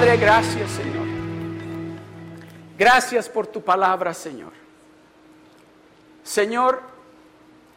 Padre, 0.00 0.16
gracias 0.16 0.70
Señor. 0.70 1.06
Gracias 2.78 3.28
por 3.28 3.46
tu 3.46 3.60
palabra, 3.60 4.14
Señor. 4.14 4.50
Señor, 6.22 6.80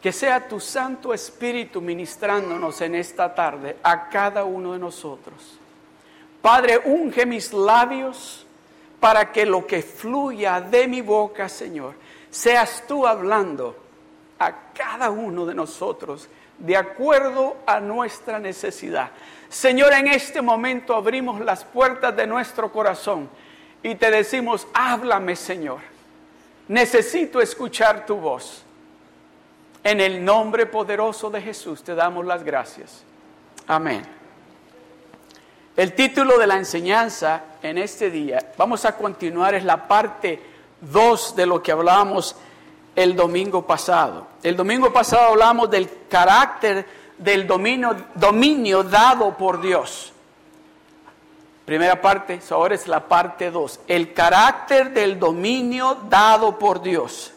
que 0.00 0.10
sea 0.10 0.48
tu 0.48 0.58
Santo 0.58 1.12
Espíritu 1.12 1.82
ministrándonos 1.82 2.80
en 2.80 2.94
esta 2.94 3.34
tarde 3.34 3.76
a 3.82 4.08
cada 4.08 4.44
uno 4.44 4.72
de 4.72 4.78
nosotros. 4.78 5.58
Padre, 6.40 6.80
unge 6.86 7.26
mis 7.26 7.52
labios 7.52 8.46
para 9.00 9.30
que 9.30 9.44
lo 9.44 9.66
que 9.66 9.82
fluya 9.82 10.62
de 10.62 10.88
mi 10.88 11.02
boca, 11.02 11.46
Señor, 11.46 11.92
seas 12.30 12.84
tú 12.88 13.06
hablando 13.06 13.76
a 14.38 14.72
cada 14.72 15.10
uno 15.10 15.44
de 15.44 15.54
nosotros 15.54 16.30
de 16.58 16.76
acuerdo 16.76 17.56
a 17.66 17.80
nuestra 17.80 18.38
necesidad. 18.38 19.10
Señor, 19.48 19.92
en 19.92 20.08
este 20.08 20.42
momento 20.42 20.94
abrimos 20.94 21.40
las 21.40 21.64
puertas 21.64 22.16
de 22.16 22.26
nuestro 22.26 22.72
corazón 22.72 23.28
y 23.82 23.94
te 23.94 24.10
decimos, 24.10 24.66
háblame 24.74 25.36
Señor. 25.36 25.80
Necesito 26.68 27.40
escuchar 27.40 28.06
tu 28.06 28.16
voz. 28.16 28.62
En 29.82 30.00
el 30.00 30.24
nombre 30.24 30.64
poderoso 30.64 31.28
de 31.28 31.42
Jesús 31.42 31.82
te 31.82 31.94
damos 31.94 32.24
las 32.24 32.42
gracias. 32.42 33.04
Amén. 33.66 34.02
El 35.76 35.92
título 35.92 36.38
de 36.38 36.46
la 36.46 36.56
enseñanza 36.56 37.42
en 37.62 37.78
este 37.78 38.10
día, 38.10 38.52
vamos 38.56 38.84
a 38.84 38.96
continuar, 38.96 39.54
es 39.54 39.64
la 39.64 39.88
parte 39.88 40.40
2 40.80 41.36
de 41.36 41.46
lo 41.46 41.62
que 41.62 41.72
hablábamos 41.72 42.36
el 42.94 43.16
domingo 43.16 43.66
pasado. 43.66 44.26
El 44.42 44.56
domingo 44.56 44.92
pasado 44.92 45.28
hablamos 45.28 45.70
del 45.70 45.88
carácter 46.08 46.86
del 47.18 47.46
dominio, 47.46 47.96
dominio 48.14 48.82
dado 48.82 49.36
por 49.36 49.60
Dios. 49.60 50.12
Primera 51.64 52.00
parte, 52.00 52.40
ahora 52.50 52.74
es 52.74 52.86
la 52.86 53.00
parte 53.08 53.50
2. 53.50 53.80
El 53.88 54.12
carácter 54.12 54.92
del 54.92 55.18
dominio 55.18 55.96
dado 56.08 56.58
por 56.58 56.82
Dios. 56.82 57.32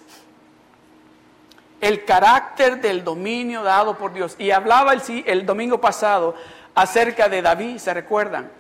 El 1.79 2.03
carácter 2.03 2.81
del 2.81 3.03
dominio 3.03 3.63
dado 3.63 3.97
por 3.97 4.11
Dios. 4.11 4.35
Y 4.37 4.51
hablaba 4.51 4.93
el, 4.93 5.01
el 5.25 5.45
domingo 5.45 5.79
pasado 5.79 6.35
acerca 6.75 7.29
de 7.29 7.41
David, 7.41 7.77
¿se 7.77 7.93
recuerdan? 7.93 8.51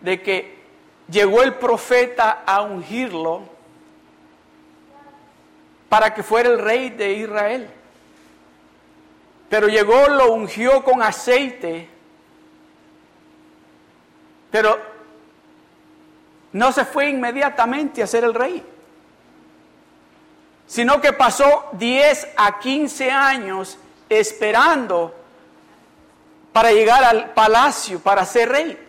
De 0.00 0.22
que 0.22 0.64
llegó 1.10 1.42
el 1.42 1.54
profeta 1.54 2.42
a 2.46 2.62
ungirlo 2.62 3.55
para 5.88 6.12
que 6.14 6.22
fuera 6.22 6.48
el 6.48 6.58
rey 6.58 6.90
de 6.90 7.12
Israel. 7.12 7.70
Pero 9.48 9.68
llegó, 9.68 10.08
lo 10.08 10.32
ungió 10.32 10.82
con 10.82 11.02
aceite, 11.02 11.88
pero 14.50 14.78
no 16.52 16.72
se 16.72 16.84
fue 16.84 17.10
inmediatamente 17.10 18.02
a 18.02 18.06
ser 18.06 18.24
el 18.24 18.34
rey, 18.34 18.64
sino 20.66 21.00
que 21.00 21.12
pasó 21.12 21.68
10 21.72 22.28
a 22.36 22.58
15 22.58 23.10
años 23.10 23.78
esperando 24.08 25.14
para 26.52 26.72
llegar 26.72 27.04
al 27.04 27.32
palacio, 27.34 28.00
para 28.00 28.24
ser 28.24 28.48
rey. 28.48 28.85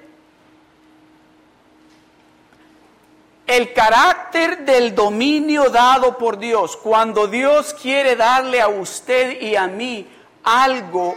El 3.48 3.72
carácter 3.72 4.66
del 4.66 4.94
dominio 4.94 5.70
dado 5.70 6.18
por 6.18 6.38
Dios, 6.38 6.76
cuando 6.76 7.28
Dios 7.28 7.74
quiere 7.74 8.18
darle 8.18 8.60
a 8.60 8.68
usted 8.68 9.42
y 9.42 9.56
a 9.56 9.68
mí 9.68 10.06
algo, 10.44 11.16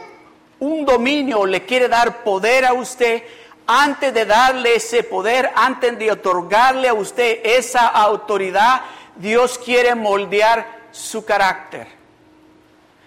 un 0.61 0.85
dominio, 0.85 1.45
le 1.45 1.65
quiere 1.65 1.89
dar 1.89 2.23
poder 2.23 2.65
a 2.65 2.73
usted, 2.73 3.25
antes 3.67 4.15
de 4.15 4.25
darle 4.27 4.77
ese 4.77 5.03
poder, 5.03 5.51
antes 5.57 5.99
de 5.99 6.13
otorgarle 6.13 6.89
a 6.89 6.95
usted 6.95 7.41
esa 7.43 7.89
autoridad, 7.89 8.83
Dios 9.17 9.59
quiere 9.59 9.97
moldear 9.97 10.83
su 10.93 11.25
carácter. 11.25 11.89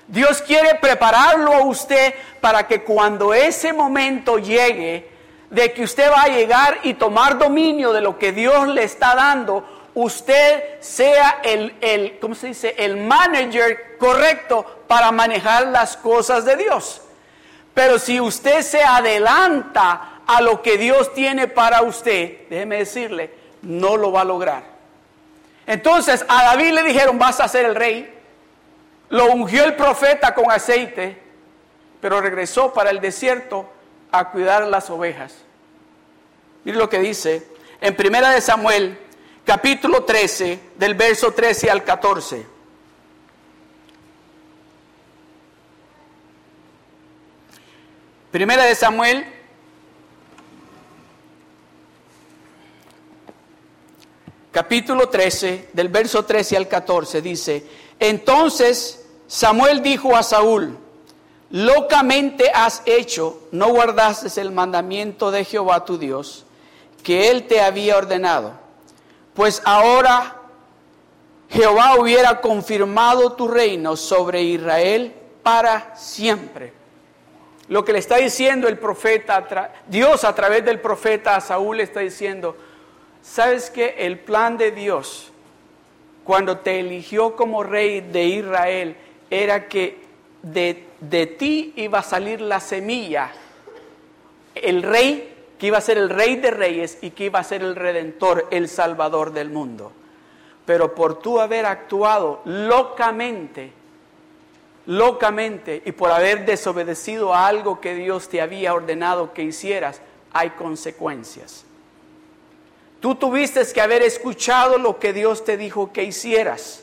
Dios 0.05 0.41
quiere 0.41 0.75
prepararlo 0.75 1.53
a 1.53 1.63
usted 1.63 2.13
para 2.41 2.67
que 2.67 2.83
cuando 2.83 3.33
ese 3.33 3.71
momento 3.71 4.37
llegue, 4.37 5.12
de 5.53 5.71
que 5.71 5.83
usted 5.83 6.11
va 6.11 6.23
a 6.23 6.27
llegar 6.29 6.79
y 6.81 6.95
tomar 6.95 7.37
dominio 7.37 7.93
de 7.93 8.01
lo 8.01 8.17
que 8.17 8.31
Dios 8.31 8.67
le 8.69 8.83
está 8.83 9.13
dando, 9.13 9.63
usted 9.93 10.81
sea 10.81 11.41
el, 11.43 11.75
el, 11.79 12.17
¿cómo 12.19 12.33
se 12.33 12.47
dice? 12.47 12.73
El 12.75 12.97
manager 12.97 13.97
correcto 13.99 14.83
para 14.87 15.11
manejar 15.11 15.67
las 15.67 15.95
cosas 15.95 16.43
de 16.43 16.57
Dios. 16.57 17.01
Pero 17.75 17.99
si 17.99 18.19
usted 18.19 18.61
se 18.61 18.83
adelanta 18.83 20.21
a 20.25 20.41
lo 20.41 20.63
que 20.63 20.79
Dios 20.79 21.13
tiene 21.13 21.47
para 21.47 21.83
usted, 21.83 22.47
déjeme 22.49 22.77
decirle, 22.77 23.31
no 23.61 23.95
lo 23.95 24.11
va 24.11 24.21
a 24.21 24.25
lograr. 24.25 24.63
Entonces 25.67 26.25
a 26.27 26.45
David 26.45 26.71
le 26.73 26.83
dijeron, 26.83 27.19
vas 27.19 27.39
a 27.39 27.47
ser 27.47 27.65
el 27.65 27.75
rey. 27.75 28.11
Lo 29.09 29.27
ungió 29.27 29.65
el 29.65 29.75
profeta 29.75 30.33
con 30.33 30.51
aceite, 30.51 31.21
pero 32.01 32.21
regresó 32.21 32.73
para 32.73 32.89
el 32.89 32.99
desierto 32.99 33.69
a 34.13 34.29
cuidar 34.31 34.65
las 34.67 34.89
ovejas. 34.89 35.33
Mire 36.63 36.77
lo 36.77 36.87
que 36.87 36.99
dice 36.99 37.45
en 37.81 37.95
Primera 37.95 38.29
de 38.29 38.39
Samuel 38.39 38.97
capítulo 39.43 40.03
13, 40.03 40.59
del 40.77 40.95
verso 40.95 41.33
13 41.33 41.69
al 41.69 41.83
14. 41.83 42.45
Primera 48.31 48.63
de 48.63 48.73
Samuel, 48.73 49.25
capítulo 54.51 55.09
13, 55.09 55.69
del 55.73 55.89
verso 55.89 56.25
13 56.25 56.57
al 56.57 56.67
14, 56.67 57.21
dice, 57.21 57.67
entonces 57.99 59.05
Samuel 59.27 59.83
dijo 59.83 60.15
a 60.15 60.23
Saúl, 60.23 60.79
locamente 61.53 62.51
has 62.53 62.81
hecho, 62.85 63.39
no 63.53 63.69
guardaste 63.69 64.41
el 64.41 64.51
mandamiento 64.51 65.31
de 65.31 65.45
Jehová 65.45 65.85
tu 65.85 65.97
Dios, 65.97 66.45
que 67.01 67.31
él 67.31 67.47
te 67.47 67.61
había 67.61 67.95
ordenado 67.95 68.63
pues 69.33 69.61
ahora 69.65 70.37
Jehová 71.49 71.95
hubiera 71.97 72.41
confirmado 72.41 73.33
tu 73.33 73.47
reino 73.47 73.95
sobre 73.95 74.43
Israel 74.43 75.13
para 75.41 75.95
siempre. 75.95 76.73
Lo 77.67 77.83
que 77.83 77.93
le 77.93 77.99
está 77.99 78.17
diciendo 78.17 78.67
el 78.67 78.77
profeta, 78.77 79.73
Dios 79.87 80.23
a 80.23 80.35
través 80.35 80.65
del 80.65 80.79
profeta 80.79 81.35
a 81.35 81.41
Saúl 81.41 81.77
le 81.77 81.83
está 81.83 82.01
diciendo, 82.01 82.55
¿sabes 83.21 83.69
que 83.69 83.95
el 83.99 84.19
plan 84.19 84.57
de 84.57 84.71
Dios 84.71 85.31
cuando 86.23 86.59
te 86.59 86.79
eligió 86.79 87.35
como 87.35 87.63
rey 87.63 88.01
de 88.01 88.25
Israel 88.25 88.95
era 89.29 89.67
que 89.67 90.03
de, 90.41 90.87
de 91.09 91.27
ti 91.27 91.73
iba 91.75 91.99
a 91.99 92.03
salir 92.03 92.41
la 92.41 92.59
semilla, 92.59 93.31
el 94.55 94.83
rey 94.83 95.33
que 95.57 95.67
iba 95.67 95.77
a 95.77 95.81
ser 95.81 95.97
el 95.97 96.09
rey 96.09 96.35
de 96.35 96.51
reyes 96.51 96.97
y 97.01 97.11
que 97.11 97.25
iba 97.25 97.39
a 97.39 97.43
ser 97.43 97.61
el 97.61 97.75
redentor, 97.75 98.47
el 98.51 98.67
salvador 98.67 99.31
del 99.31 99.49
mundo. 99.49 99.91
Pero 100.65 100.95
por 100.95 101.19
tú 101.19 101.39
haber 101.39 101.65
actuado 101.65 102.41
locamente, 102.45 103.71
locamente 104.85 105.81
y 105.85 105.91
por 105.91 106.11
haber 106.11 106.45
desobedecido 106.45 107.33
a 107.33 107.47
algo 107.47 107.79
que 107.79 107.95
Dios 107.95 108.29
te 108.29 108.41
había 108.41 108.73
ordenado 108.73 109.33
que 109.33 109.43
hicieras, 109.43 110.01
hay 110.31 110.51
consecuencias. 110.51 111.65
Tú 112.99 113.15
tuviste 113.15 113.61
que 113.73 113.81
haber 113.81 114.01
escuchado 114.01 114.77
lo 114.77 114.99
que 114.99 115.11
Dios 115.11 115.43
te 115.43 115.57
dijo 115.57 115.91
que 115.91 116.03
hicieras, 116.03 116.82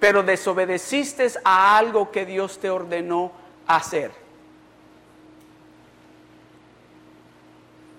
pero 0.00 0.22
desobedeciste 0.22 1.30
a 1.44 1.76
algo 1.76 2.10
que 2.10 2.24
Dios 2.24 2.58
te 2.58 2.70
ordenó 2.70 3.30
hacer. 3.66 4.10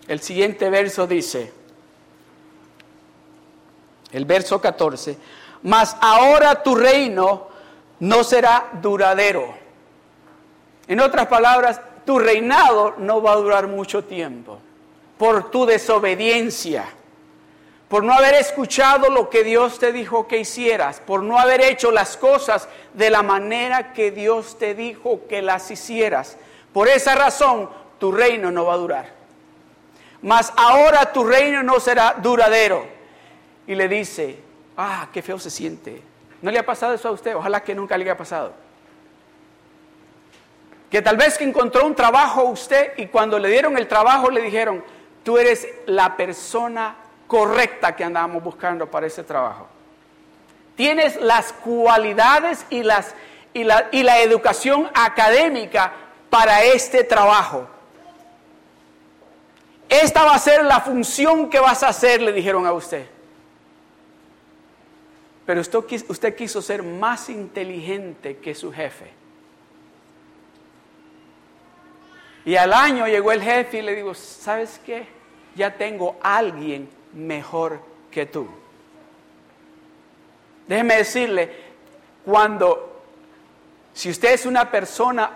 El 0.08 0.20
siguiente 0.20 0.70
verso 0.70 1.08
dice, 1.08 1.54
el 4.12 4.26
verso 4.26 4.60
14, 4.60 5.18
mas 5.64 5.96
ahora 6.02 6.64
tu 6.64 6.76
reino 6.76 7.48
no 8.00 8.24
será 8.24 8.72
duradero. 8.82 9.54
En 10.88 11.00
otras 11.00 11.28
palabras, 11.28 11.80
tu 12.04 12.18
reinado 12.18 12.96
no 12.98 13.22
va 13.22 13.34
a 13.34 13.38
durar 13.38 13.68
mucho 13.68 14.04
tiempo 14.04 14.60
por 15.18 15.52
tu 15.52 15.68
desobediencia, 15.68 16.86
por 17.92 18.04
no 18.04 18.14
haber 18.14 18.34
escuchado 18.34 19.12
lo 19.12 19.30
que 19.30 19.44
Dios 19.44 19.78
te 19.78 19.92
dijo 19.92 20.28
que 20.28 20.40
hicieras, 20.40 21.00
por 21.00 21.22
no 21.22 21.38
haber 21.38 21.62
hecho 21.62 21.92
las 21.92 22.18
cosas 22.18 22.68
de 22.96 23.12
la 23.12 23.22
manera 23.22 23.94
que 23.94 24.10
Dios 24.10 24.58
te 24.58 24.74
dijo 24.74 25.28
que 25.30 25.44
las 25.44 25.70
hicieras. 25.70 26.38
Por 26.74 26.88
esa 26.88 27.14
razón, 27.14 27.70
tu 28.00 28.12
reino 28.12 28.50
no 28.50 28.66
va 28.66 28.74
a 28.74 28.78
durar 28.78 29.22
mas 30.22 30.54
ahora 30.56 31.12
tu 31.12 31.24
reino 31.24 31.64
no 31.64 31.80
será 31.80 32.16
duradero. 32.22 32.86
Y 33.68 33.76
le 33.76 33.88
dice, 33.88 34.38
ah, 34.78 35.08
qué 35.12 35.22
feo 35.22 35.40
se 35.40 35.50
siente. 35.50 36.02
¿No 36.42 36.52
le 36.52 36.60
ha 36.60 36.66
pasado 36.66 36.94
eso 36.94 37.08
a 37.08 37.12
usted? 37.12 37.36
Ojalá 37.36 37.64
que 37.64 37.76
nunca 37.76 37.98
le 37.98 38.04
haya 38.04 38.18
pasado. 38.18 38.54
Que 40.90 41.02
tal 41.02 41.18
vez 41.18 41.38
que 41.38 41.44
encontró 41.44 41.86
un 41.86 41.96
trabajo 41.96 42.44
usted 42.44 42.94
y 42.98 43.08
cuando 43.08 43.40
le 43.40 43.50
dieron 43.50 43.78
el 43.78 43.88
trabajo 43.88 44.30
le 44.30 44.42
dijeron, 44.42 44.84
tú 45.24 45.38
eres 45.38 45.68
la 45.86 46.18
persona 46.18 46.96
correcta 47.32 47.96
que 47.96 48.04
andamos 48.04 48.44
buscando 48.44 48.92
para 48.92 49.08
ese 49.08 49.24
trabajo. 49.24 49.66
Tienes 50.76 51.16
las 51.16 51.54
cualidades 51.54 52.66
y, 52.70 52.84
las, 52.84 53.16
y, 53.54 53.64
la, 53.64 53.88
y 53.90 54.04
la 54.04 54.20
educación 54.20 54.90
académica 54.94 55.94
para 56.30 56.62
este 56.66 57.06
trabajo. 57.06 57.70
Esta 59.88 60.26
va 60.26 60.36
a 60.36 60.40
ser 60.40 60.66
la 60.66 60.82
función 60.82 61.50
que 61.50 61.62
vas 61.62 61.84
a 61.84 61.88
hacer, 61.88 62.22
le 62.22 62.34
dijeron 62.34 62.66
a 62.66 62.74
usted. 62.74 63.08
Pero 65.46 65.62
usted, 65.62 66.04
usted 66.10 66.36
quiso 66.36 66.62
ser 66.62 66.84
más 66.84 67.30
inteligente 67.30 68.40
que 68.40 68.54
su 68.54 68.74
jefe. 68.74 69.10
Y 72.44 72.58
al 72.58 72.74
año 72.74 73.08
llegó 73.08 73.32
el 73.32 73.42
jefe 73.42 73.78
y 73.78 73.84
le 73.84 73.96
digo, 73.96 74.14
¿sabes 74.16 74.82
qué? 74.86 75.08
Ya 75.56 75.78
tengo 75.78 76.18
alguien 76.22 77.00
mejor 77.14 77.80
que 78.10 78.26
tú. 78.26 78.48
Déjeme 80.68 80.98
decirle, 80.98 81.52
cuando, 82.26 83.04
si 83.94 84.10
usted 84.10 84.34
es 84.34 84.46
una 84.46 84.72
persona 84.72 85.32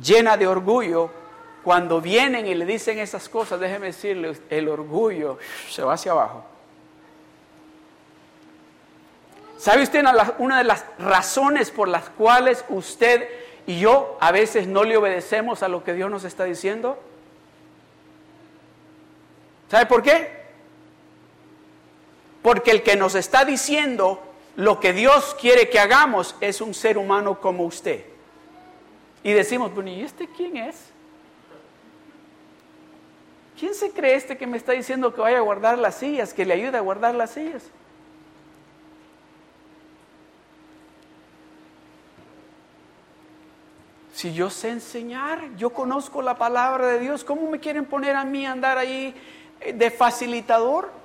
llena 0.00 0.36
de 0.36 0.46
orgullo, 0.46 1.10
cuando 1.62 2.00
vienen 2.00 2.46
y 2.46 2.54
le 2.54 2.64
dicen 2.64 2.98
esas 2.98 3.28
cosas, 3.28 3.60
déjeme 3.60 3.86
decirle, 3.86 4.36
el 4.50 4.68
orgullo 4.68 5.38
se 5.70 5.82
va 5.82 5.94
hacia 5.94 6.12
abajo. 6.12 6.44
¿Sabe 9.58 9.82
usted 9.84 10.04
una 10.38 10.58
de 10.58 10.64
las 10.64 10.84
razones 10.98 11.70
por 11.70 11.86
las 11.86 12.08
cuales 12.10 12.64
usted 12.68 13.28
y 13.64 13.78
yo 13.78 14.16
a 14.20 14.32
veces 14.32 14.66
no 14.66 14.82
le 14.82 14.96
obedecemos 14.96 15.62
a 15.62 15.68
lo 15.68 15.84
que 15.84 15.92
Dios 15.92 16.10
nos 16.10 16.24
está 16.24 16.44
diciendo? 16.44 16.98
¿Sabe 19.70 19.86
por 19.86 20.02
qué? 20.02 20.41
Porque 22.42 22.72
el 22.72 22.82
que 22.82 22.96
nos 22.96 23.14
está 23.14 23.44
diciendo 23.44 24.20
lo 24.56 24.80
que 24.80 24.92
Dios 24.92 25.36
quiere 25.40 25.70
que 25.70 25.78
hagamos 25.78 26.34
es 26.40 26.60
un 26.60 26.74
ser 26.74 26.98
humano 26.98 27.40
como 27.40 27.64
usted. 27.64 28.04
Y 29.22 29.32
decimos, 29.32 29.72
bueno, 29.74 29.90
¿y 29.90 30.02
este 30.02 30.28
quién 30.28 30.56
es? 30.56 30.76
¿Quién 33.58 33.74
se 33.74 33.92
cree 33.92 34.16
este 34.16 34.36
que 34.36 34.46
me 34.46 34.56
está 34.56 34.72
diciendo 34.72 35.14
que 35.14 35.20
vaya 35.20 35.38
a 35.38 35.42
guardar 35.42 35.78
las 35.78 35.96
sillas, 35.96 36.34
que 36.34 36.44
le 36.44 36.54
ayude 36.54 36.76
a 36.76 36.80
guardar 36.80 37.14
las 37.14 37.30
sillas? 37.30 37.62
Si 44.12 44.34
yo 44.34 44.50
sé 44.50 44.70
enseñar, 44.70 45.56
yo 45.56 45.70
conozco 45.70 46.22
la 46.22 46.36
palabra 46.36 46.88
de 46.88 46.98
Dios, 46.98 47.24
¿cómo 47.24 47.50
me 47.50 47.60
quieren 47.60 47.84
poner 47.84 48.16
a 48.16 48.24
mí 48.24 48.46
a 48.46 48.52
andar 48.52 48.78
ahí 48.78 49.14
eh, 49.60 49.72
de 49.72 49.90
facilitador? 49.90 51.01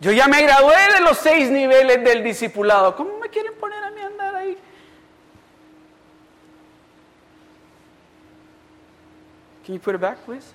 Yo 0.00 0.12
ya 0.12 0.26
me 0.28 0.42
gradué 0.42 0.76
de 0.94 1.00
los 1.02 1.18
seis 1.18 1.50
niveles 1.50 2.02
del 2.02 2.22
discipulado. 2.24 2.96
¿Cómo 2.96 3.18
me 3.18 3.28
quieren 3.28 3.52
poner 3.54 3.84
a 3.84 3.90
mí 3.90 4.00
andar 4.00 4.34
ahí? 4.34 4.56
Can 9.64 9.74
you 9.74 9.80
put 9.80 9.94
it 9.94 10.00
back, 10.00 10.16
please? 10.24 10.54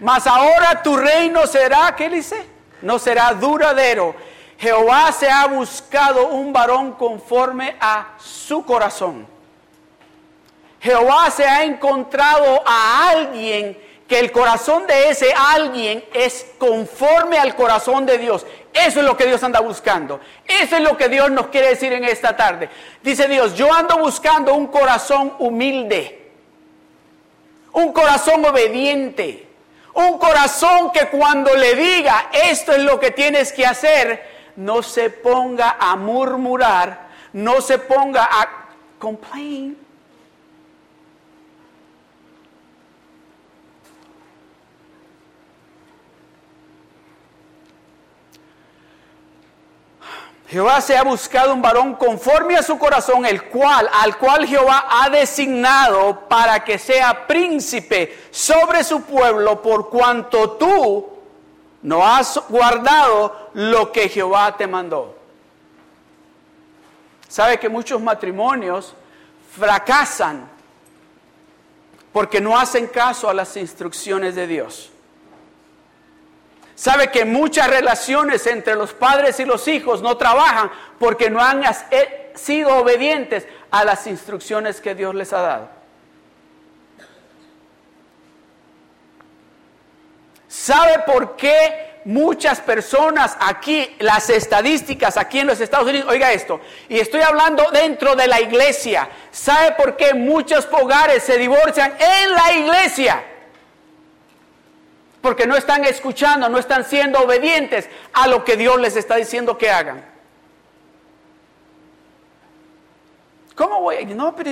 Mas 0.00 0.26
ahora 0.26 0.82
tu 0.82 0.96
reino 0.96 1.46
será, 1.46 1.94
¿qué 1.96 2.10
dice? 2.10 2.44
No 2.82 2.98
será 2.98 3.32
duradero. 3.32 4.16
Jehová 4.58 5.12
se 5.12 5.30
ha 5.30 5.46
buscado 5.46 6.28
un 6.28 6.52
varón 6.52 6.92
conforme 6.92 7.76
a 7.80 8.14
su 8.18 8.64
corazón. 8.64 9.26
Jehová 10.80 11.30
se 11.30 11.44
ha 11.44 11.64
encontrado 11.64 12.62
a 12.66 13.08
alguien 13.08 13.78
que 14.08 14.18
el 14.18 14.32
corazón 14.32 14.86
de 14.86 15.08
ese 15.08 15.32
alguien 15.32 16.04
es 16.12 16.46
conforme 16.58 17.38
al 17.38 17.56
corazón 17.56 18.06
de 18.06 18.18
Dios. 18.18 18.46
Eso 18.72 19.00
es 19.00 19.06
lo 19.06 19.16
que 19.16 19.26
Dios 19.26 19.42
anda 19.42 19.60
buscando. 19.60 20.20
Eso 20.46 20.76
es 20.76 20.82
lo 20.82 20.96
que 20.96 21.08
Dios 21.08 21.30
nos 21.30 21.46
quiere 21.46 21.68
decir 21.68 21.92
en 21.92 22.04
esta 22.04 22.36
tarde. 22.36 22.68
Dice 23.02 23.28
Dios, 23.28 23.54
yo 23.54 23.72
ando 23.72 23.98
buscando 23.98 24.54
un 24.54 24.66
corazón 24.66 25.32
humilde 25.38 26.24
un 27.74 27.92
corazón 27.92 28.44
obediente, 28.44 29.46
un 29.94 30.18
corazón 30.18 30.90
que 30.92 31.08
cuando 31.08 31.54
le 31.54 31.74
diga 31.74 32.30
esto 32.32 32.72
es 32.72 32.78
lo 32.78 32.98
que 32.98 33.10
tienes 33.10 33.52
que 33.52 33.66
hacer, 33.66 34.22
no 34.56 34.82
se 34.82 35.10
ponga 35.10 35.76
a 35.78 35.96
murmurar, 35.96 37.08
no 37.32 37.60
se 37.60 37.78
ponga 37.78 38.28
a 38.30 38.48
complain. 38.98 39.76
Jehová 50.54 50.80
se 50.80 50.96
ha 50.96 51.02
buscado 51.02 51.52
un 51.52 51.60
varón 51.60 51.94
conforme 51.96 52.56
a 52.56 52.62
su 52.62 52.78
corazón, 52.78 53.26
el 53.26 53.42
cual, 53.46 53.90
al 53.92 54.16
cual 54.18 54.46
Jehová 54.46 54.86
ha 54.88 55.10
designado 55.10 56.28
para 56.28 56.62
que 56.62 56.78
sea 56.78 57.26
príncipe 57.26 58.16
sobre 58.30 58.84
su 58.84 59.02
pueblo, 59.02 59.60
por 59.60 59.90
cuanto 59.90 60.52
tú 60.52 61.08
no 61.82 62.06
has 62.06 62.40
guardado 62.48 63.50
lo 63.54 63.90
que 63.90 64.08
Jehová 64.08 64.56
te 64.56 64.68
mandó. 64.68 65.16
Sabe 67.26 67.58
que 67.58 67.68
muchos 67.68 68.00
matrimonios 68.00 68.94
fracasan 69.58 70.48
porque 72.12 72.40
no 72.40 72.56
hacen 72.56 72.86
caso 72.86 73.28
a 73.28 73.34
las 73.34 73.56
instrucciones 73.56 74.36
de 74.36 74.46
Dios. 74.46 74.92
Sabe 76.74 77.08
que 77.08 77.24
muchas 77.24 77.68
relaciones 77.68 78.46
entre 78.46 78.74
los 78.74 78.92
padres 78.92 79.38
y 79.38 79.44
los 79.44 79.68
hijos 79.68 80.02
no 80.02 80.16
trabajan 80.16 80.70
porque 80.98 81.30
no 81.30 81.40
han 81.40 81.62
eh, 81.90 82.32
sido 82.34 82.76
obedientes 82.76 83.46
a 83.70 83.84
las 83.84 84.06
instrucciones 84.06 84.80
que 84.80 84.94
Dios 84.94 85.14
les 85.14 85.32
ha 85.32 85.40
dado. 85.40 85.68
¿Sabe 90.48 91.00
por 91.06 91.36
qué 91.36 92.00
muchas 92.04 92.60
personas 92.60 93.36
aquí, 93.40 93.94
las 93.98 94.30
estadísticas 94.30 95.16
aquí 95.16 95.40
en 95.40 95.46
los 95.46 95.60
Estados 95.60 95.88
Unidos, 95.88 96.08
oiga 96.10 96.32
esto, 96.32 96.60
y 96.88 96.98
estoy 96.98 97.22
hablando 97.22 97.70
dentro 97.72 98.14
de 98.14 98.26
la 98.28 98.40
iglesia, 98.40 99.08
¿sabe 99.30 99.72
por 99.72 99.96
qué 99.96 100.14
muchos 100.14 100.68
hogares 100.70 101.22
se 101.22 101.38
divorcian 101.38 101.94
en 101.98 102.32
la 102.32 102.52
iglesia? 102.52 103.24
Porque 105.24 105.46
no 105.46 105.56
están 105.56 105.84
escuchando, 105.84 106.50
no 106.50 106.58
están 106.58 106.84
siendo 106.84 107.18
obedientes 107.18 107.88
a 108.12 108.28
lo 108.28 108.44
que 108.44 108.58
Dios 108.58 108.78
les 108.78 108.94
está 108.94 109.16
diciendo 109.16 109.56
que 109.56 109.70
hagan. 109.70 110.04
¿Cómo 113.54 113.80
voy? 113.80 114.04
No, 114.04 114.36
pero 114.36 114.50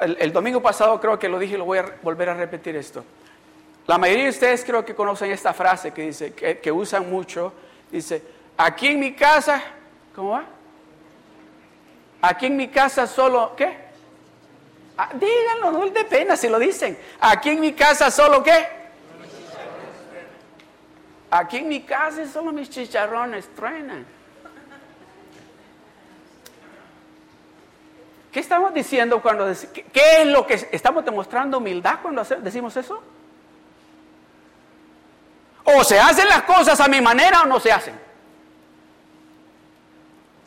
el, 0.00 0.32
domingo 0.32 0.62
pasado 0.62 0.98
creo 1.02 1.18
que 1.18 1.28
lo 1.28 1.38
dije 1.38 1.56
y 1.56 1.58
lo 1.58 1.66
voy 1.66 1.80
a 1.80 1.96
volver 2.00 2.30
a 2.30 2.34
repetir 2.34 2.76
esto. 2.76 3.04
La 3.86 3.98
mayoría 3.98 4.24
de 4.24 4.30
ustedes 4.30 4.64
creo 4.64 4.86
que 4.86 4.94
conocen 4.94 5.30
esta 5.32 5.52
frase 5.52 5.90
que 5.90 6.06
dice, 6.06 6.32
que, 6.32 6.72
usan 6.72 7.10
mucho, 7.10 7.52
dice, 7.92 8.22
aquí 8.56 8.86
en 8.86 9.00
mi 9.00 9.12
casa, 9.12 9.62
¿cómo 10.14 10.30
va? 10.30 10.46
Aquí 12.22 12.46
en 12.46 12.56
mi 12.56 12.68
casa 12.68 13.06
solo, 13.06 13.52
¿qué? 13.54 13.76
Ah, 14.96 15.10
díganlo, 15.12 15.72
no 15.72 15.84
es 15.84 15.92
de 15.92 16.04
pena 16.04 16.38
si 16.38 16.48
lo 16.48 16.58
dicen. 16.58 16.98
Aquí 17.20 17.50
en 17.50 17.60
mi 17.60 17.74
casa 17.74 18.10
solo, 18.10 18.42
¿qué? 18.42 18.85
Aquí 21.38 21.58
en 21.58 21.68
mi 21.68 21.82
casa 21.82 22.26
solo 22.26 22.50
mis 22.50 22.70
chicharrones 22.70 23.46
truenan. 23.54 24.06
¿Qué 28.32 28.40
estamos 28.40 28.72
diciendo 28.72 29.20
cuando 29.20 29.46
decimos? 29.46 29.74
¿Qué 29.92 30.22
es 30.22 30.26
lo 30.26 30.46
que 30.46 30.54
estamos 30.72 31.04
demostrando 31.04 31.58
humildad 31.58 31.98
cuando 32.00 32.24
decimos 32.24 32.74
eso? 32.76 33.02
O 35.64 35.84
se 35.84 35.98
hacen 35.98 36.26
las 36.26 36.42
cosas 36.44 36.80
a 36.80 36.88
mi 36.88 37.02
manera 37.02 37.42
o 37.42 37.46
no 37.46 37.60
se 37.60 37.70
hacen. 37.70 37.94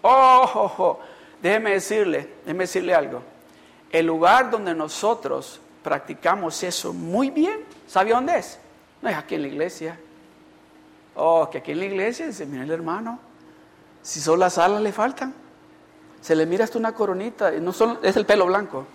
Oh, 0.02 0.50
oh, 0.56 0.74
oh. 0.78 1.00
déjeme 1.42 1.72
decirle, 1.72 2.30
déjeme 2.46 2.64
decirle 2.64 2.96
algo. 2.96 3.22
El 3.92 4.08
lugar 4.08 4.50
donde 4.50 4.74
nosotros 4.74 5.62
practicamos 5.84 6.64
eso 6.64 6.94
muy 6.94 7.30
bien, 7.30 7.64
¿sabe 7.88 8.12
dónde 8.12 8.40
es? 8.40 8.60
No 9.02 9.10
es 9.10 9.18
aquí 9.18 9.36
en 9.36 9.42
la 9.44 9.48
iglesia, 9.50 10.00
Oh, 11.22 11.50
que 11.50 11.58
aquí 11.58 11.74
en 11.74 11.80
la 11.80 11.86
iglesia 11.86 12.28
dice, 12.28 12.46
mira 12.46 12.64
el 12.64 12.72
hermano, 12.72 13.20
si 14.02 14.22
solo 14.22 14.38
las 14.38 14.58
alas 14.58 14.82
le 14.82 14.94
faltan, 14.94 15.34
se 16.22 16.34
le 16.34 16.46
mira 16.46 16.64
hasta 16.64 16.78
una 16.78 16.94
coronita, 16.94 17.52
no 17.52 17.74
solo, 17.74 18.00
es 18.02 18.16
el 18.16 18.26
pelo 18.26 18.46
blanco. 18.46 18.86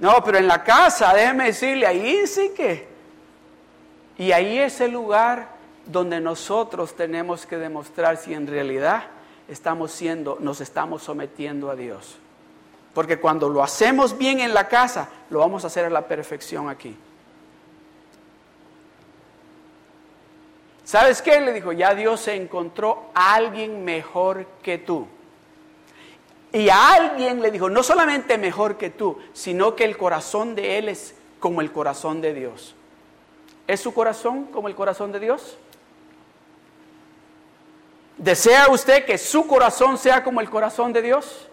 No, 0.00 0.24
pero 0.24 0.38
en 0.38 0.48
la 0.48 0.64
casa, 0.64 1.14
déjeme 1.14 1.44
decirle, 1.46 1.86
ahí 1.86 2.26
sí 2.26 2.50
que. 2.52 2.88
Y 4.18 4.32
ahí 4.32 4.58
es 4.58 4.80
el 4.80 4.90
lugar 4.90 5.50
donde 5.86 6.20
nosotros 6.20 6.96
tenemos 6.96 7.46
que 7.46 7.56
demostrar 7.56 8.16
si 8.16 8.34
en 8.34 8.48
realidad 8.48 9.04
estamos 9.46 9.92
siendo, 9.92 10.38
nos 10.40 10.60
estamos 10.60 11.04
sometiendo 11.04 11.70
a 11.70 11.76
Dios. 11.76 12.16
Porque 12.92 13.20
cuando 13.20 13.48
lo 13.48 13.62
hacemos 13.62 14.18
bien 14.18 14.40
en 14.40 14.52
la 14.52 14.66
casa, 14.66 15.08
lo 15.30 15.38
vamos 15.38 15.62
a 15.62 15.68
hacer 15.68 15.84
a 15.84 15.90
la 15.90 16.08
perfección 16.08 16.68
aquí. 16.68 16.96
¿Sabes 20.94 21.22
qué? 21.22 21.40
Le 21.40 21.52
dijo, 21.52 21.72
ya 21.72 21.92
Dios 21.92 22.20
se 22.20 22.36
encontró 22.36 23.10
a 23.14 23.34
alguien 23.34 23.84
mejor 23.84 24.46
que 24.62 24.78
tú. 24.78 25.08
Y 26.52 26.68
a 26.68 26.92
alguien 26.94 27.42
le 27.42 27.50
dijo, 27.50 27.68
no 27.68 27.82
solamente 27.82 28.38
mejor 28.38 28.76
que 28.76 28.90
tú, 28.90 29.18
sino 29.32 29.74
que 29.74 29.82
el 29.82 29.96
corazón 29.96 30.54
de 30.54 30.78
él 30.78 30.88
es 30.88 31.16
como 31.40 31.62
el 31.62 31.72
corazón 31.72 32.20
de 32.20 32.32
Dios. 32.32 32.76
¿Es 33.66 33.80
su 33.80 33.92
corazón 33.92 34.44
como 34.44 34.68
el 34.68 34.76
corazón 34.76 35.10
de 35.10 35.18
Dios? 35.18 35.58
¿Desea 38.16 38.68
usted 38.68 39.04
que 39.04 39.18
su 39.18 39.48
corazón 39.48 39.98
sea 39.98 40.22
como 40.22 40.40
el 40.40 40.48
corazón 40.48 40.92
de 40.92 41.02
Dios? 41.02 41.48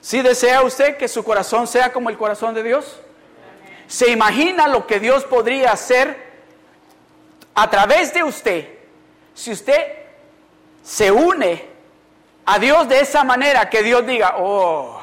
¿Sí 0.00 0.22
desea 0.22 0.62
usted 0.62 0.96
que 0.96 1.06
su 1.06 1.22
corazón 1.22 1.66
sea 1.66 1.92
como 1.92 2.08
el 2.08 2.16
corazón 2.16 2.54
de 2.54 2.62
Dios? 2.62 2.98
¿Se 3.90 4.08
imagina 4.08 4.68
lo 4.68 4.86
que 4.86 5.00
Dios 5.00 5.24
podría 5.24 5.72
hacer 5.72 6.16
a 7.56 7.68
través 7.68 8.14
de 8.14 8.22
usted 8.22 8.68
si 9.34 9.50
usted 9.50 9.82
se 10.80 11.10
une 11.10 11.64
a 12.46 12.60
Dios 12.60 12.88
de 12.88 13.00
esa 13.00 13.24
manera 13.24 13.68
que 13.68 13.82
Dios 13.82 14.06
diga, 14.06 14.36
oh, 14.38 15.00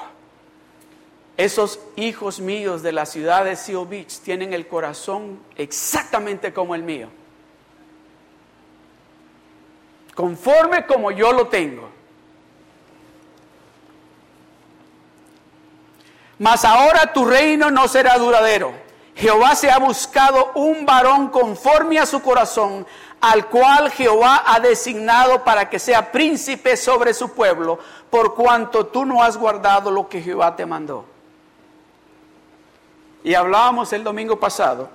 esos 1.35 1.81
hijos 1.97 2.39
míos 2.39 2.81
de 2.81 2.93
la 2.93 3.05
ciudad 3.05 3.43
de 3.43 3.57
Seal 3.57 3.85
Beach 3.85 4.21
tienen 4.21 4.53
el 4.53 4.67
corazón 4.67 5.41
exactamente 5.57 6.53
como 6.53 6.73
el 6.73 6.83
mío. 6.83 7.09
Conforme 10.15 10.85
como 10.85 11.11
yo 11.11 11.33
lo 11.33 11.49
tengo. 11.49 11.89
Mas 16.39 16.65
ahora 16.65 17.13
tu 17.13 17.25
reino 17.25 17.71
no 17.71 17.87
será 17.87 18.17
duradero. 18.17 18.73
Jehová 19.15 19.55
se 19.55 19.71
ha 19.71 19.79
buscado 19.79 20.51
un 20.53 20.85
varón 20.85 21.29
conforme 21.29 21.97
a 21.97 22.05
su 22.05 22.21
corazón, 22.21 22.85
al 23.19 23.47
cual 23.47 23.89
Jehová 23.89 24.43
ha 24.45 24.59
designado 24.59 25.43
para 25.43 25.69
que 25.69 25.79
sea 25.79 26.11
príncipe 26.11 26.77
sobre 26.77 27.15
su 27.15 27.33
pueblo, 27.33 27.79
por 28.11 28.35
cuanto 28.35 28.85
tú 28.85 29.05
no 29.05 29.23
has 29.23 29.35
guardado 29.35 29.89
lo 29.89 30.07
que 30.07 30.21
Jehová 30.21 30.55
te 30.55 30.67
mandó. 30.67 31.05
Y 33.23 33.33
hablábamos 33.33 33.91
el 33.91 34.03
domingo 34.03 34.39
pasado, 34.39 34.89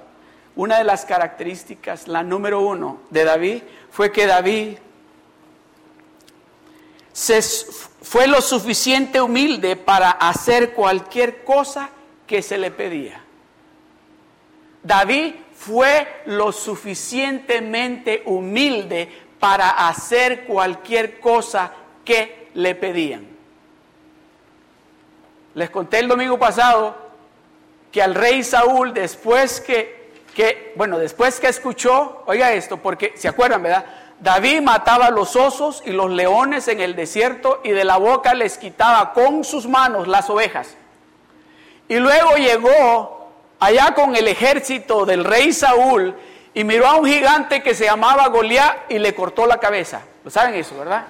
una 0.55 0.79
de 0.79 0.85
las 0.85 1.05
características, 1.05 2.07
la 2.07 2.23
número 2.23 2.61
uno 2.61 2.99
de 3.11 3.25
David, 3.25 3.63
fue 3.91 4.13
que 4.13 4.27
David 4.27 4.79
se, 7.13 7.43
fue 7.43 8.27
lo 8.27 8.41
suficiente 8.41 9.21
humilde 9.21 9.77
para 9.77 10.11
hacer 10.11 10.73
cualquier 10.73 11.45
cosa 11.45 11.91
que 12.27 12.43
se 12.43 12.59
le 12.59 12.71
pedía. 12.71 13.23
David 14.83 15.35
fue 15.55 16.23
lo 16.27 16.51
suficientemente 16.53 18.23
humilde 18.27 19.09
para 19.39 19.89
hacer 19.89 20.45
cualquier 20.45 21.21
cosa 21.21 21.73
que 22.05 22.49
le 22.55 22.75
pedían. 22.75 23.29
Les 25.55 25.71
conté 25.71 25.99
el 25.99 26.09
domingo 26.09 26.39
pasado 26.39 26.97
que 27.93 28.03
al 28.03 28.15
rey 28.15 28.43
Saúl, 28.43 28.95
después 28.95 29.61
que, 29.61 30.13
que, 30.35 30.73
bueno, 30.77 30.99
después 30.99 31.39
que 31.39 31.49
escuchó, 31.49 32.25
oiga 32.27 32.53
esto, 32.53 32.79
porque 32.79 33.13
se 33.17 33.29
acuerdan, 33.29 33.63
¿verdad? 33.63 33.85
David 34.23 34.61
mataba 34.61 35.07
a 35.07 35.11
los 35.11 35.35
osos 35.35 35.83
y 35.85 35.91
los 35.91 36.09
leones 36.09 36.69
en 36.69 36.81
el 36.81 36.95
desierto 36.95 37.61
y 37.65 37.71
de 37.71 37.85
la 37.85 37.97
boca 37.97 38.35
les 38.35 38.57
quitaba 38.57 39.13
con 39.13 39.43
sus 39.43 39.67
manos 39.67 40.07
las 40.07 40.31
ovejas. 40.31 40.77
Y 41.89 41.97
luego 41.97 42.37
llegó 42.37 43.33
allá 43.59 43.95
con 43.95 44.15
el 44.15 44.29
ejército 44.29 45.05
del 45.05 45.25
rey 45.25 45.53
Saúl 45.53 46.15
y 46.55 46.63
miró 46.63 46.87
a 46.87 46.95
un 46.95 47.07
gigante 47.07 47.65
que 47.65 47.75
se 47.75 47.87
llamaba 47.87 48.29
Goliat 48.29 48.93
y 48.93 49.01
le 49.01 49.13
cortó 49.13 49.45
la 49.45 49.59
cabeza. 49.59 50.03
¿Lo 50.23 50.31
saben 50.31 50.55
eso, 50.55 50.79
verdad? 50.79 51.05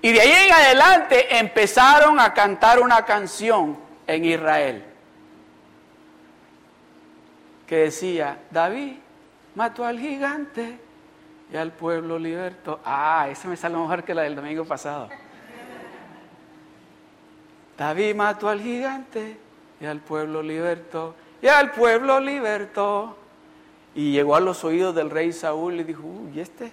Y 0.00 0.12
de 0.12 0.20
ahí 0.20 0.46
en 0.46 0.52
adelante 0.52 1.38
empezaron 1.38 2.20
a 2.20 2.32
cantar 2.34 2.78
una 2.78 3.04
canción 3.04 3.76
en 4.06 4.24
Israel 4.24 4.84
que 7.66 7.76
decía, 7.76 8.38
David 8.48 8.92
mató 9.56 9.84
al 9.84 9.98
gigante 9.98 10.78
y 11.52 11.56
al 11.56 11.72
pueblo 11.72 12.18
libertó. 12.18 12.80
Ah, 12.84 13.28
esa 13.30 13.48
me 13.48 13.56
sale 13.56 13.76
mejor 13.76 14.04
que 14.04 14.14
la 14.14 14.22
del 14.22 14.36
domingo 14.36 14.64
pasado. 14.64 15.08
David 17.76 18.14
mató 18.14 18.48
al 18.48 18.60
gigante 18.60 19.36
y 19.80 19.86
al 19.86 20.00
pueblo 20.00 20.42
libertó. 20.42 21.14
Y 21.40 21.46
al 21.46 21.70
pueblo 21.70 22.20
libertó. 22.20 23.16
Y 23.94 24.12
llegó 24.12 24.36
a 24.36 24.40
los 24.40 24.64
oídos 24.64 24.94
del 24.94 25.10
rey 25.10 25.32
Saúl 25.32 25.80
y 25.80 25.84
dijo, 25.84 26.02
uy, 26.02 26.40
este? 26.40 26.72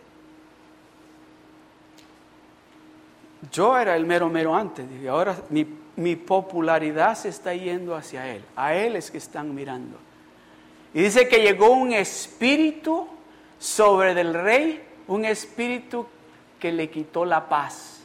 Yo 3.51 3.77
era 3.77 3.95
el 3.95 4.05
mero 4.05 4.27
mero 4.27 4.55
antes, 4.55 4.85
y 5.01 5.07
ahora 5.07 5.35
mi, 5.49 5.67
mi 5.95 6.15
popularidad 6.15 7.15
se 7.15 7.29
está 7.29 7.53
yendo 7.53 7.95
hacia 7.95 8.27
él. 8.27 8.43
A 8.55 8.73
él 8.73 8.95
es 8.95 9.11
que 9.11 9.19
están 9.19 9.53
mirando. 9.53 9.97
Y 10.93 11.03
dice 11.03 11.27
que 11.27 11.41
llegó 11.41 11.69
un 11.69 11.93
espíritu 11.93 13.07
sobre 13.59 14.13
del 14.13 14.33
rey 14.33 14.83
un 15.07 15.25
espíritu 15.25 16.07
que 16.59 16.71
le 16.71 16.89
quitó 16.89 17.25
la 17.25 17.47
paz. 17.47 18.01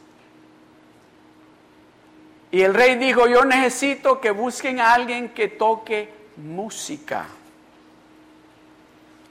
Y 2.51 2.61
el 2.61 2.73
rey 2.73 2.95
dijo, 2.95 3.27
yo 3.27 3.45
necesito 3.45 4.19
que 4.19 4.31
busquen 4.31 4.79
a 4.79 4.93
alguien 4.93 5.29
que 5.29 5.47
toque 5.47 6.13
música. 6.37 7.25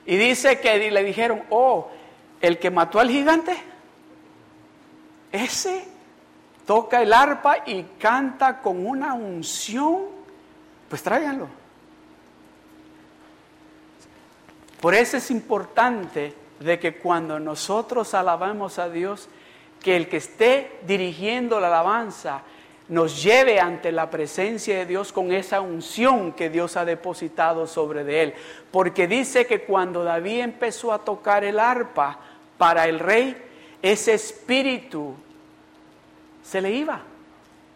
Y 0.06 0.16
dice 0.16 0.58
que 0.60 0.90
le 0.90 1.04
dijeron, 1.04 1.42
oh, 1.50 1.90
el 2.40 2.58
que 2.58 2.70
mató 2.70 2.98
al 2.98 3.10
gigante, 3.10 3.56
ese 5.30 5.84
toca 6.66 7.02
el 7.02 7.12
arpa 7.12 7.58
y 7.66 7.82
canta 7.98 8.60
con 8.60 8.86
una 8.86 9.14
unción, 9.14 10.06
pues 10.88 11.02
tráiganlo. 11.02 11.59
Por 14.80 14.94
eso 14.94 15.18
es 15.18 15.30
importante 15.30 16.34
de 16.58 16.78
que 16.78 16.96
cuando 16.96 17.38
nosotros 17.38 18.14
alabamos 18.14 18.78
a 18.78 18.88
Dios, 18.88 19.28
que 19.82 19.96
el 19.96 20.08
que 20.08 20.18
esté 20.18 20.78
dirigiendo 20.86 21.60
la 21.60 21.68
alabanza 21.68 22.42
nos 22.88 23.22
lleve 23.22 23.60
ante 23.60 23.92
la 23.92 24.10
presencia 24.10 24.76
de 24.76 24.86
Dios 24.86 25.12
con 25.12 25.32
esa 25.32 25.60
unción 25.60 26.32
que 26.32 26.50
Dios 26.50 26.76
ha 26.76 26.84
depositado 26.84 27.66
sobre 27.66 28.04
de 28.04 28.22
él. 28.22 28.34
Porque 28.70 29.06
dice 29.06 29.46
que 29.46 29.62
cuando 29.62 30.02
David 30.02 30.40
empezó 30.40 30.92
a 30.92 31.04
tocar 31.04 31.44
el 31.44 31.60
arpa 31.60 32.18
para 32.58 32.88
el 32.88 32.98
rey, 32.98 33.36
ese 33.80 34.14
espíritu 34.14 35.14
se 36.42 36.60
le 36.60 36.72
iba, 36.72 37.00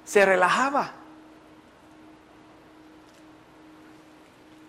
se 0.04 0.26
relajaba. 0.26 0.92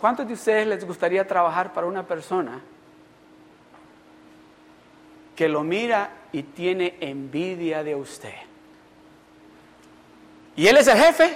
¿Cuántos 0.05 0.27
de 0.27 0.35
ustedes 0.35 0.67
les 0.67 0.85
gustaría 0.85 1.25
trabajar 1.25 1.73
para 1.73 1.87
una 1.87 2.05
persona 2.05 2.61
que 5.35 5.49
lo 5.49 5.63
mira 5.63 6.11
y 6.31 6.43
tiene 6.43 6.95
envidia 6.99 7.83
de 7.83 7.95
usted? 7.95 8.35
¿Y 10.55 10.67
él 10.67 10.77
es 10.77 10.87
el 10.89 10.97
jefe? 10.99 11.35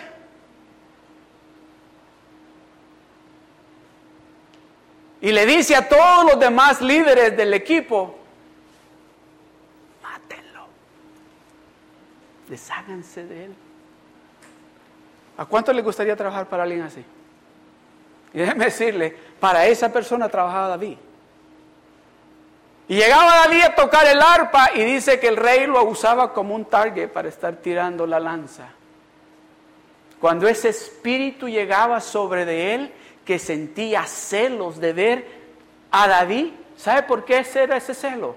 Y 5.21 5.31
le 5.31 5.47
dice 5.47 5.75
a 5.75 5.89
todos 5.89 6.25
los 6.25 6.39
demás 6.39 6.79
líderes 6.79 7.35
del 7.35 7.55
equipo, 7.55 8.19
mátenlo, 10.03 10.67
desháganse 12.47 13.25
de 13.25 13.45
él. 13.45 13.55
¿A 15.37 15.45
cuánto 15.47 15.73
le 15.73 15.81
gustaría 15.81 16.15
trabajar 16.15 16.47
para 16.47 16.61
alguien 16.61 16.83
así? 16.83 17.03
Y 18.33 18.39
déjeme 18.39 18.65
decirle, 18.65 19.15
para 19.39 19.65
esa 19.65 19.91
persona 19.91 20.29
trabajaba 20.29 20.69
David. 20.69 20.97
Y 22.87 22.95
llegaba 22.95 23.45
David 23.45 23.61
a 23.61 23.75
tocar 23.75 24.07
el 24.07 24.19
arpa 24.19 24.71
y 24.73 24.83
dice 24.83 25.19
que 25.19 25.27
el 25.27 25.37
rey 25.37 25.67
lo 25.67 25.83
usaba 25.83 26.33
como 26.33 26.55
un 26.55 26.65
target 26.65 27.09
para 27.09 27.29
estar 27.29 27.55
tirando 27.57 28.07
la 28.07 28.19
lanza. 28.19 28.69
Cuando 30.19 30.47
ese 30.47 30.69
espíritu 30.69 31.47
llegaba 31.47 32.01
sobre 32.01 32.45
de 32.45 32.73
él, 32.73 32.91
que 33.25 33.37
sentía 33.37 34.05
celos 34.05 34.79
de 34.79 34.93
ver 34.93 35.25
a 35.91 36.07
David, 36.07 36.47
¿sabe 36.75 37.03
por 37.03 37.25
qué 37.25 37.45
era 37.53 37.77
ese 37.77 37.93
celo? 37.93 38.35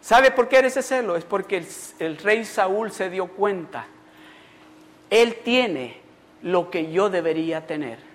¿Sabe 0.00 0.30
por 0.30 0.48
qué 0.48 0.58
era 0.58 0.68
ese 0.68 0.82
celo? 0.82 1.16
Es 1.16 1.24
porque 1.24 1.56
el, 1.56 1.66
el 1.98 2.18
rey 2.18 2.44
Saúl 2.44 2.92
se 2.92 3.10
dio 3.10 3.26
cuenta. 3.26 3.86
Él 5.10 5.38
tiene 5.44 6.00
lo 6.42 6.70
que 6.70 6.92
yo 6.92 7.10
debería 7.10 7.66
tener. 7.66 8.09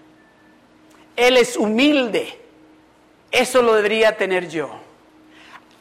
Él 1.16 1.38
es 1.38 1.58
humilde. 1.58 2.40
Eso 3.32 3.62
lo 3.62 3.76
debería 3.76 4.18
tener 4.18 4.50
yo. 4.50 4.70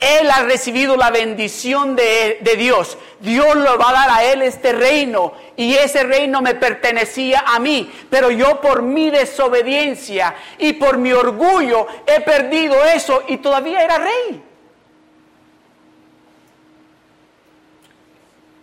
Él 0.01 0.31
ha 0.31 0.43
recibido 0.43 0.97
la 0.97 1.11
bendición 1.11 1.97
de, 1.97 2.39
de, 2.41 2.57
Dios. 2.57 2.99
Dios 3.21 3.55
lo 3.57 3.79
va 3.79 3.91
a 3.91 3.93
dar 3.93 4.11
a 4.11 4.25
él 4.25 4.43
este 4.43 4.73
reino 4.73 5.33
y 5.57 5.75
ese 5.75 6.03
reino 6.03 6.43
me 6.43 6.55
pertenecía 6.55 7.45
a 7.47 7.59
mí. 7.59 7.91
Pero 8.11 8.31
yo 8.31 8.61
por 8.61 8.83
mi 8.83 9.11
desobediencia 9.11 10.35
y 10.59 10.75
por 10.75 10.99
mi 10.99 11.13
orgullo 11.13 11.87
he 12.07 12.21
perdido 12.21 12.85
eso 12.85 13.23
y 13.29 13.39
todavía 13.39 13.83
era 13.83 13.99
rey. 13.99 14.43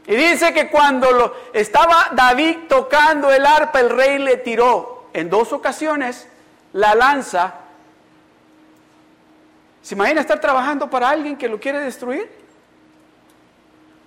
Y 0.08 0.16
dice 0.16 0.54
que 0.54 0.70
cuando 0.70 1.12
lo, 1.12 1.36
estaba 1.54 2.10
David 2.12 2.58
tocando 2.68 3.32
el 3.32 3.46
arpa, 3.46 3.80
el 3.80 3.90
rey 3.90 4.20
le 4.20 4.38
tiró 4.38 5.06
en 5.14 5.30
dos 5.30 5.54
ocasiones 5.54 6.28
la 6.74 6.96
lanza. 6.96 7.54
¿Se 9.82 9.96
imagina 9.96 10.22
estar 10.22 10.40
trabajando 10.40 10.90
para 10.90 11.10
alguien 11.10 11.36
que 11.36 11.50
lo 11.50 11.60
quiere 11.60 11.80
destruir? 11.80 12.30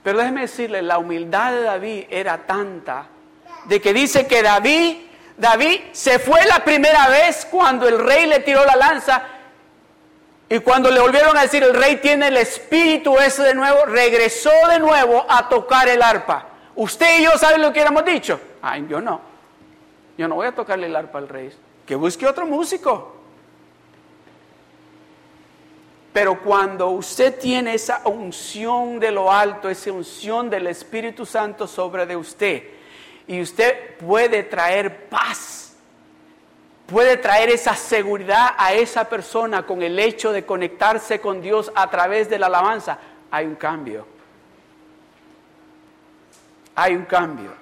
Pero 0.02 0.18
déjeme 0.18 0.42
decirle, 0.42 0.82
la 0.82 0.98
humildad 0.98 1.52
de 1.52 1.62
David 1.62 2.04
era 2.10 2.38
tanta 2.38 3.06
de 3.64 3.80
que 3.80 3.92
dice 3.92 4.26
que 4.26 4.42
David, 4.42 4.98
David 5.36 5.80
se 5.92 6.18
fue 6.18 6.44
la 6.46 6.62
primera 6.62 7.08
vez 7.08 7.46
cuando 7.50 7.88
el 7.88 7.98
rey 7.98 8.26
le 8.26 8.40
tiró 8.40 8.64
la 8.64 8.76
lanza 8.76 9.22
y 10.48 10.58
cuando 10.58 10.90
le 10.90 11.00
volvieron 11.00 11.36
a 11.36 11.42
decir 11.42 11.62
el 11.62 11.74
rey 11.74 11.96
tiene 11.96 12.28
el 12.28 12.36
espíritu 12.36 13.18
ese 13.18 13.42
de 13.42 13.54
nuevo, 13.54 13.86
regresó 13.86 14.50
de 14.68 14.78
nuevo 14.78 15.24
a 15.28 15.48
tocar 15.48 15.88
el 15.88 16.02
arpa. 16.02 16.48
Usted 16.76 17.20
y 17.20 17.24
yo 17.24 17.38
saben 17.38 17.62
lo 17.62 17.72
que 17.72 17.80
hemos 17.80 18.04
dicho. 18.04 18.38
Ay, 18.60 18.86
yo 18.88 19.00
no. 19.00 19.20
Yo 20.18 20.28
no 20.28 20.34
voy 20.36 20.46
a 20.46 20.52
tocarle 20.52 20.86
el 20.86 20.94
arpa 20.94 21.18
al 21.18 21.28
rey. 21.28 21.52
Que 21.86 21.94
busque 21.94 22.26
otro 22.26 22.46
músico. 22.46 23.12
Pero 26.12 26.40
cuando 26.40 26.90
usted 26.90 27.38
tiene 27.38 27.74
esa 27.74 28.02
unción 28.04 29.00
de 29.00 29.10
lo 29.10 29.32
alto, 29.32 29.68
esa 29.68 29.92
unción 29.92 30.48
del 30.48 30.68
Espíritu 30.68 31.26
Santo 31.26 31.66
sobre 31.66 32.06
de 32.06 32.16
usted, 32.16 32.62
y 33.26 33.40
usted 33.40 33.96
puede 33.96 34.44
traer 34.44 35.08
paz 35.08 35.64
puede 36.86 37.16
traer 37.16 37.50
esa 37.50 37.74
seguridad 37.74 38.54
a 38.56 38.72
esa 38.74 39.08
persona 39.08 39.64
con 39.64 39.82
el 39.82 39.98
hecho 39.98 40.32
de 40.32 40.44
conectarse 40.44 41.20
con 41.20 41.40
Dios 41.40 41.72
a 41.74 41.90
través 41.90 42.28
de 42.28 42.38
la 42.38 42.46
alabanza, 42.46 42.98
hay 43.30 43.46
un 43.46 43.54
cambio. 43.54 44.06
Hay 46.74 46.94
un 46.94 47.04
cambio. 47.04 47.52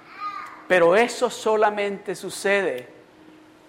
Pero 0.67 0.95
eso 0.95 1.29
solamente 1.29 2.15
sucede 2.15 2.92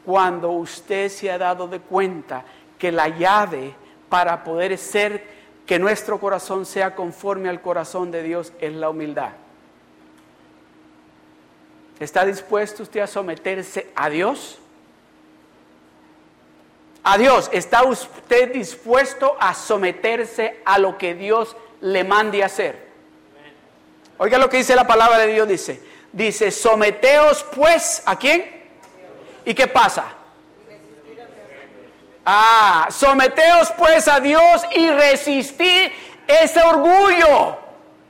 cuando 0.04 0.50
usted 0.50 1.08
se 1.08 1.30
ha 1.30 1.38
dado 1.38 1.68
de 1.68 1.80
cuenta 1.80 2.44
que 2.78 2.92
la 2.92 3.08
llave 3.08 3.75
para 4.08 4.44
poder 4.44 4.76
ser 4.78 5.25
que 5.66 5.78
nuestro 5.78 6.20
corazón 6.20 6.66
sea 6.66 6.94
conforme 6.94 7.49
al 7.49 7.62
corazón 7.62 8.11
de 8.11 8.23
Dios 8.23 8.52
es 8.61 8.73
la 8.75 8.90
humildad. 8.90 9.30
¿Está 11.99 12.25
dispuesto 12.25 12.82
usted 12.82 13.00
a 13.00 13.06
someterse 13.06 13.90
a 13.94 14.11
Dios? 14.11 14.58
a 17.04 17.18
Dios. 17.18 17.49
¿Está 17.52 17.84
usted 17.84 18.52
dispuesto 18.52 19.36
a 19.38 19.54
someterse 19.54 20.60
a 20.64 20.78
lo 20.78 20.99
que 20.99 21.14
Dios 21.14 21.54
le 21.80 22.02
mande 22.02 22.43
hacer? 22.43 22.88
Oiga 24.19 24.38
lo 24.38 24.49
que 24.49 24.56
dice 24.56 24.75
la 24.75 24.86
palabra 24.86 25.19
de 25.19 25.32
Dios, 25.32 25.47
dice, 25.47 25.82
dice, 26.12 26.50
someteos 26.50 27.45
pues 27.54 28.02
a 28.06 28.19
quién? 28.19 28.53
¿Y 29.45 29.54
qué 29.54 29.67
pasa? 29.67 30.04
Ah, 32.25 32.89
someteos 32.91 33.71
pues 33.76 34.09
a 34.09 34.19
Dios 34.21 34.63
y 34.75 34.89
resistir 34.89 35.93
ese 36.26 36.61
orgullo 36.63 37.59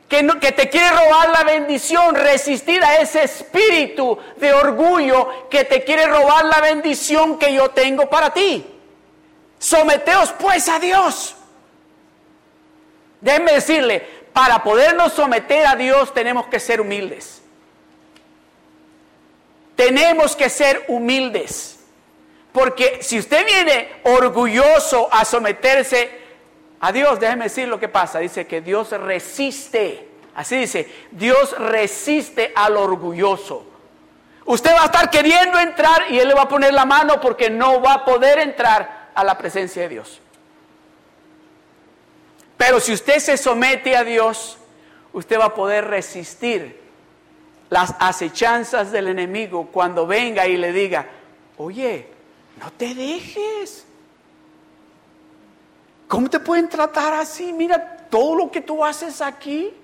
que, 0.08 0.26
que 0.40 0.52
te 0.52 0.68
quiere 0.68 0.90
robar 0.90 1.30
la 1.30 1.42
bendición, 1.42 2.14
resistir 2.14 2.84
a 2.84 2.98
ese 2.98 3.24
espíritu 3.24 4.16
de 4.36 4.52
orgullo 4.52 5.48
que 5.50 5.64
te 5.64 5.82
quiere 5.82 6.06
robar 6.06 6.44
la 6.44 6.60
bendición 6.60 7.38
que 7.38 7.52
yo 7.52 7.70
tengo 7.70 8.08
para 8.08 8.30
ti. 8.32 8.64
Someteos 9.58 10.32
pues 10.38 10.68
a 10.68 10.78
Dios. 10.78 11.34
Déjenme 13.20 13.54
decirle, 13.54 14.06
para 14.32 14.62
podernos 14.62 15.12
someter 15.12 15.66
a 15.66 15.74
Dios 15.74 16.12
tenemos 16.14 16.46
que 16.46 16.60
ser 16.60 16.80
humildes. 16.80 17.43
Tenemos 19.76 20.36
que 20.36 20.48
ser 20.48 20.84
humildes. 20.88 21.80
Porque 22.52 23.00
si 23.02 23.18
usted 23.18 23.44
viene 23.44 23.88
orgulloso 24.04 25.08
a 25.12 25.24
someterse 25.24 26.08
a 26.78 26.92
Dios, 26.92 27.18
déjeme 27.18 27.44
decir 27.44 27.66
lo 27.66 27.80
que 27.80 27.88
pasa. 27.88 28.20
Dice 28.20 28.46
que 28.46 28.60
Dios 28.60 28.90
resiste. 28.92 30.08
Así 30.36 30.56
dice, 30.58 30.88
Dios 31.10 31.58
resiste 31.58 32.52
al 32.54 32.76
orgulloso. 32.76 33.66
Usted 34.44 34.72
va 34.72 34.82
a 34.82 34.86
estar 34.86 35.10
queriendo 35.10 35.58
entrar 35.58 36.04
y 36.10 36.18
Él 36.18 36.28
le 36.28 36.34
va 36.34 36.42
a 36.42 36.48
poner 36.48 36.72
la 36.74 36.84
mano 36.84 37.20
porque 37.20 37.50
no 37.50 37.80
va 37.80 37.94
a 37.94 38.04
poder 38.04 38.38
entrar 38.38 39.10
a 39.14 39.24
la 39.24 39.38
presencia 39.38 39.82
de 39.82 39.88
Dios. 39.88 40.20
Pero 42.56 42.78
si 42.78 42.92
usted 42.92 43.18
se 43.18 43.36
somete 43.36 43.96
a 43.96 44.04
Dios, 44.04 44.58
usted 45.12 45.38
va 45.38 45.46
a 45.46 45.54
poder 45.54 45.86
resistir 45.86 46.83
las 47.74 47.92
acechanzas 47.98 48.92
del 48.92 49.08
enemigo 49.08 49.66
cuando 49.66 50.06
venga 50.06 50.46
y 50.46 50.56
le 50.56 50.72
diga, 50.72 51.08
oye, 51.56 52.08
no 52.60 52.70
te 52.70 52.94
dejes. 52.94 53.84
¿Cómo 56.06 56.30
te 56.30 56.38
pueden 56.38 56.68
tratar 56.68 57.14
así? 57.14 57.52
Mira 57.52 57.96
todo 58.08 58.36
lo 58.36 58.48
que 58.48 58.60
tú 58.60 58.84
haces 58.84 59.20
aquí. 59.20 59.74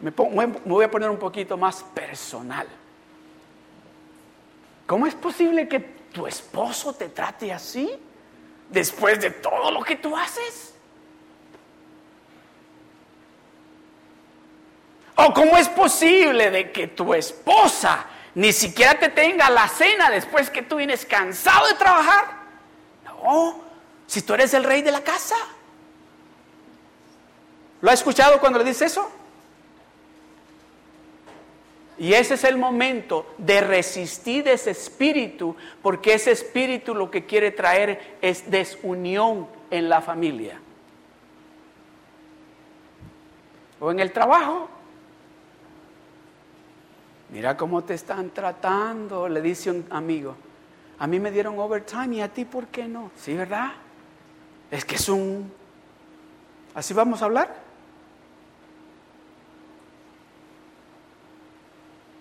Me, 0.00 0.10
voy 0.10 0.84
a 0.86 0.90
poner 0.90 1.08
un 1.08 1.20
poquito 1.20 1.56
más 1.56 1.84
personal. 1.94 2.66
¿Cómo 4.88 5.06
es 5.06 5.14
posible 5.14 5.68
que 5.68 5.78
tu 5.78 6.26
esposo 6.26 6.92
te 6.92 7.10
trate 7.10 7.52
así 7.52 7.96
después 8.68 9.20
de 9.20 9.30
todo 9.30 9.70
lo 9.70 9.84
que 9.84 9.94
tú 9.94 10.16
haces? 10.16 10.71
¿O 15.16 15.32
cómo 15.32 15.56
es 15.56 15.68
posible 15.68 16.50
de 16.50 16.72
que 16.72 16.88
tu 16.88 17.12
esposa 17.14 18.06
ni 18.34 18.52
siquiera 18.52 18.98
te 18.98 19.10
tenga 19.10 19.50
la 19.50 19.68
cena 19.68 20.10
después 20.10 20.50
que 20.50 20.62
tú 20.62 20.76
vienes 20.76 21.04
cansado 21.04 21.66
de 21.66 21.74
trabajar? 21.74 22.42
No, 23.04 23.60
si 24.06 24.22
tú 24.22 24.34
eres 24.34 24.54
el 24.54 24.64
rey 24.64 24.82
de 24.82 24.92
la 24.92 25.02
casa. 25.02 25.36
¿Lo 27.80 27.90
ha 27.90 27.94
escuchado 27.94 28.40
cuando 28.40 28.58
le 28.58 28.64
dice 28.64 28.86
eso? 28.86 29.10
Y 31.98 32.14
ese 32.14 32.34
es 32.34 32.44
el 32.44 32.56
momento 32.56 33.34
de 33.38 33.60
resistir 33.60 34.48
ese 34.48 34.70
espíritu, 34.70 35.54
porque 35.82 36.14
ese 36.14 36.32
espíritu 36.32 36.94
lo 36.94 37.10
que 37.10 37.26
quiere 37.26 37.50
traer 37.50 38.16
es 38.22 38.50
desunión 38.50 39.46
en 39.70 39.88
la 39.88 40.00
familia. 40.00 40.58
O 43.78 43.90
en 43.90 44.00
el 44.00 44.10
trabajo. 44.10 44.68
Mira 47.32 47.56
cómo 47.56 47.82
te 47.82 47.94
están 47.94 48.28
tratando, 48.28 49.26
le 49.26 49.40
dice 49.40 49.70
un 49.70 49.86
amigo. 49.88 50.36
A 50.98 51.06
mí 51.06 51.18
me 51.18 51.30
dieron 51.30 51.58
overtime 51.58 52.16
y 52.16 52.20
a 52.20 52.28
ti, 52.28 52.44
¿por 52.44 52.66
qué 52.66 52.86
no? 52.86 53.10
Sí, 53.16 53.34
¿verdad? 53.34 53.72
Es 54.70 54.84
que 54.84 54.96
es 54.96 55.08
un... 55.08 55.50
¿Así 56.74 56.92
vamos 56.92 57.22
a 57.22 57.24
hablar? 57.24 57.56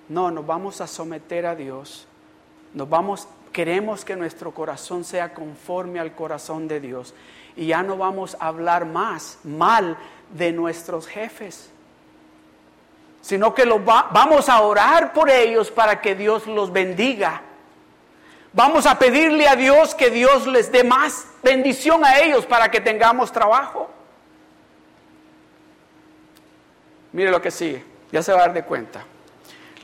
No, 0.07 0.31
nos 0.31 0.45
vamos 0.45 0.79
a 0.79 0.87
someter 0.87 1.45
a 1.45 1.55
Dios. 1.55 2.07
Nos 2.73 2.89
vamos, 2.89 3.27
queremos 3.51 4.05
que 4.05 4.15
nuestro 4.15 4.53
corazón 4.53 5.03
sea 5.03 5.33
conforme 5.33 5.99
al 5.99 6.15
corazón 6.15 6.69
de 6.69 6.79
Dios. 6.79 7.13
Y 7.57 7.67
ya 7.67 7.83
no 7.83 7.97
vamos 7.97 8.37
a 8.39 8.47
hablar 8.47 8.85
más 8.85 9.39
mal 9.43 9.97
de 10.33 10.53
nuestros 10.53 11.05
jefes, 11.05 11.69
sino 13.21 13.53
que 13.53 13.65
vamos 13.65 14.49
a 14.49 14.61
orar 14.61 15.13
por 15.13 15.29
ellos 15.29 15.71
para 15.71 16.01
que 16.01 16.15
Dios 16.15 16.47
los 16.47 16.71
bendiga. 16.71 17.41
Vamos 18.53 18.85
a 18.85 18.99
pedirle 18.99 19.47
a 19.47 19.55
Dios 19.55 19.95
que 19.95 20.09
Dios 20.09 20.45
les 20.47 20.71
dé 20.71 20.83
más 20.83 21.25
bendición 21.41 22.03
a 22.03 22.19
ellos 22.19 22.45
para 22.45 22.69
que 22.69 22.81
tengamos 22.81 23.31
trabajo. 23.31 23.89
Mire 27.13 27.31
lo 27.31 27.41
que 27.41 27.51
sigue, 27.51 27.83
ya 28.11 28.21
se 28.21 28.31
va 28.33 28.39
a 28.39 28.41
dar 28.41 28.53
de 28.53 28.63
cuenta. 28.63 29.05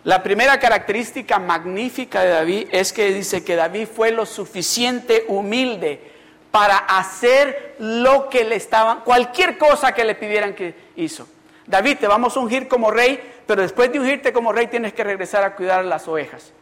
La 0.04 0.23
primera 0.23 0.60
característica 0.60 1.38
magnífica 1.39 2.21
de 2.21 2.30
David 2.30 2.67
es 2.71 2.93
que 2.93 3.13
dice 3.13 3.43
que 3.43 3.56
David 3.56 3.88
fue 3.88 4.12
lo 4.12 4.26
suficiente 4.26 5.26
humilde 5.28 6.12
para 6.52 6.78
hacer 6.78 7.76
lo 7.80 8.30
que 8.30 8.43
le 8.45 8.56
estaban, 8.56 9.02
cualquier 9.02 9.58
cosa 9.58 9.91
que 9.91 10.06
le 10.06 10.15
pidieran 10.15 10.56
que 10.56 10.73
hizo. 10.95 11.28
David, 11.68 11.98
te 12.00 12.08
vamos 12.08 12.36
a 12.36 12.40
ungir 12.40 12.70
como 12.70 12.90
rey, 12.92 13.20
pero 13.46 13.62
después 13.62 13.92
de 13.92 14.00
ungirte 14.00 14.32
como 14.32 14.54
rey 14.54 14.68
tienes 14.68 14.94
que 14.94 15.04
regresar 15.04 15.44
a 15.44 15.54
cuidar 15.56 15.84
las 15.84 16.08
ovejas. 16.08 16.54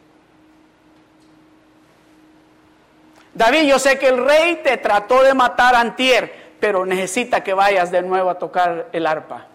David, 3.35 3.63
yo 3.67 3.77
sé 3.77 3.99
que 3.99 4.07
el 4.07 4.25
rey 4.25 4.61
te 4.63 4.77
trató 4.77 5.21
de 5.21 5.33
matar 5.33 5.75
antier, 5.75 6.53
pero 6.59 6.85
necesita 6.85 7.43
que 7.43 7.53
vayas 7.53 7.91
de 7.91 8.01
nuevo 8.01 8.29
a 8.29 8.39
tocar 8.39 8.87
el 8.93 9.05
arpa. 9.05 9.45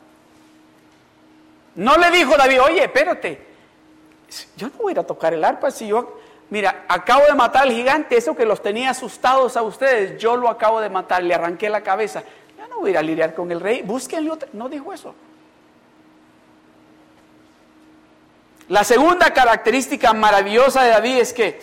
No 1.74 1.96
le 1.96 2.10
dijo 2.10 2.36
David, 2.36 2.60
oye, 2.62 2.84
espérate, 2.84 3.46
yo 4.56 4.68
no 4.68 4.74
voy 4.82 4.90
a 4.90 4.92
ir 4.92 4.98
a 5.00 5.04
tocar 5.04 5.34
el 5.34 5.42
arpa 5.42 5.70
si 5.70 5.88
yo, 5.88 6.20
mira, 6.50 6.84
acabo 6.86 7.24
de 7.26 7.34
matar 7.34 7.62
al 7.62 7.72
gigante, 7.72 8.16
eso 8.16 8.36
que 8.36 8.44
los 8.44 8.62
tenía 8.62 8.90
asustados 8.90 9.56
a 9.56 9.62
ustedes, 9.62 10.20
yo 10.20 10.36
lo 10.36 10.48
acabo 10.48 10.80
de 10.80 10.90
matar, 10.90 11.24
le 11.24 11.34
arranqué 11.34 11.70
la 11.70 11.80
cabeza. 11.80 12.22
Yo 12.58 12.68
no 12.68 12.80
voy 12.80 12.90
a 12.90 12.92
ir 12.92 12.98
a 12.98 13.02
lidiar 13.02 13.34
con 13.34 13.50
el 13.50 13.60
rey, 13.60 13.82
búsquenle 13.82 14.30
otro. 14.30 14.48
No 14.52 14.68
dijo 14.68 14.92
eso. 14.92 15.14
La 18.70 18.84
segunda 18.84 19.32
característica 19.34 20.12
maravillosa 20.12 20.84
de 20.84 20.90
David 20.90 21.16
es 21.16 21.32
que 21.32 21.60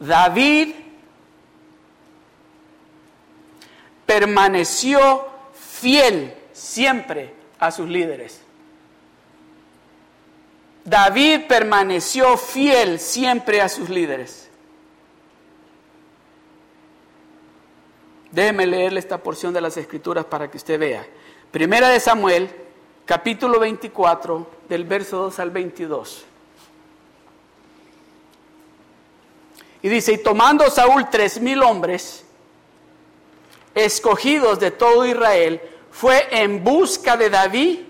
David 0.00 0.74
permaneció 4.04 5.24
fiel 5.54 6.34
siempre 6.52 7.32
a 7.60 7.70
sus 7.70 7.88
líderes. 7.88 8.40
David 10.84 11.42
permaneció 11.46 12.36
fiel 12.36 12.98
siempre 12.98 13.60
a 13.60 13.68
sus 13.68 13.88
líderes. 13.88 14.50
Déjeme 18.32 18.66
leerle 18.66 18.98
esta 18.98 19.18
porción 19.18 19.54
de 19.54 19.60
las 19.60 19.76
escrituras 19.76 20.24
para 20.24 20.50
que 20.50 20.56
usted 20.56 20.80
vea. 20.80 21.06
Primera 21.52 21.88
de 21.88 22.00
Samuel, 22.00 22.50
capítulo 23.04 23.58
24, 23.58 24.46
del 24.68 24.84
verso 24.84 25.18
2 25.18 25.38
al 25.38 25.50
22. 25.50 26.24
Y 29.82 29.88
dice, 29.88 30.12
y 30.12 30.18
tomando 30.18 30.70
Saúl 30.70 31.08
tres 31.10 31.40
mil 31.40 31.62
hombres, 31.62 32.24
escogidos 33.74 34.60
de 34.60 34.70
todo 34.70 35.04
Israel, 35.06 35.60
fue 35.90 36.28
en 36.30 36.62
busca 36.62 37.16
de 37.16 37.30
David 37.30 37.80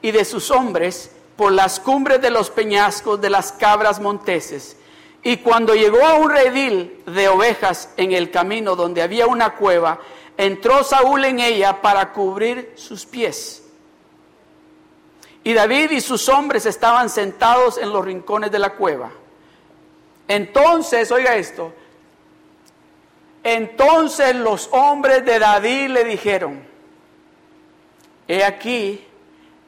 y 0.00 0.10
de 0.10 0.24
sus 0.24 0.50
hombres 0.50 1.10
por 1.36 1.52
las 1.52 1.78
cumbres 1.78 2.20
de 2.20 2.30
los 2.30 2.50
peñascos 2.50 3.20
de 3.20 3.30
las 3.30 3.52
cabras 3.52 4.00
monteses. 4.00 4.76
Y 5.22 5.36
cuando 5.38 5.74
llegó 5.74 6.04
a 6.04 6.14
un 6.14 6.30
redil 6.30 7.02
de 7.06 7.28
ovejas 7.28 7.90
en 7.96 8.12
el 8.12 8.30
camino 8.30 8.74
donde 8.74 9.02
había 9.02 9.26
una 9.26 9.54
cueva, 9.54 10.00
entró 10.36 10.82
Saúl 10.82 11.24
en 11.24 11.38
ella 11.38 11.80
para 11.80 12.12
cubrir 12.12 12.72
sus 12.76 13.06
pies. 13.06 13.61
Y 15.44 15.54
David 15.54 15.90
y 15.90 16.00
sus 16.00 16.28
hombres 16.28 16.66
estaban 16.66 17.10
sentados 17.10 17.78
en 17.78 17.92
los 17.92 18.04
rincones 18.04 18.50
de 18.50 18.58
la 18.58 18.70
cueva. 18.70 19.10
Entonces, 20.28 21.10
oiga 21.10 21.36
esto, 21.36 21.72
entonces 23.42 24.36
los 24.36 24.68
hombres 24.72 25.24
de 25.24 25.38
David 25.38 25.88
le 25.88 26.04
dijeron, 26.04 26.62
he 28.28 28.44
aquí 28.44 29.04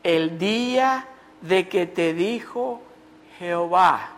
el 0.05 0.39
día 0.39 1.09
de 1.41 1.69
que 1.69 1.87
te 1.87 2.15
dijo 2.15 2.81
Jehová. 3.39 4.11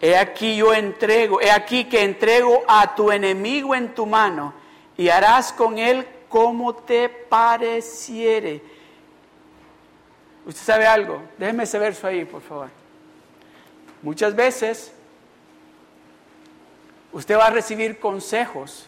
He 0.00 0.16
aquí 0.16 0.56
yo 0.56 0.74
entrego, 0.74 1.40
he 1.40 1.50
aquí 1.50 1.84
que 1.84 2.02
entrego 2.02 2.62
a 2.66 2.94
tu 2.94 3.12
enemigo 3.12 3.74
en 3.74 3.94
tu 3.94 4.06
mano 4.06 4.52
y 4.96 5.08
harás 5.08 5.52
con 5.52 5.78
él 5.78 6.06
como 6.28 6.74
te 6.74 7.08
pareciere. 7.08 8.60
¿Usted 10.46 10.62
sabe 10.62 10.86
algo? 10.86 11.22
Déjeme 11.38 11.64
ese 11.64 11.78
verso 11.78 12.06
ahí, 12.06 12.24
por 12.24 12.42
favor. 12.42 12.68
Muchas 14.02 14.34
veces 14.34 14.92
usted 17.12 17.38
va 17.38 17.46
a 17.46 17.50
recibir 17.50 17.98
consejos 17.98 18.86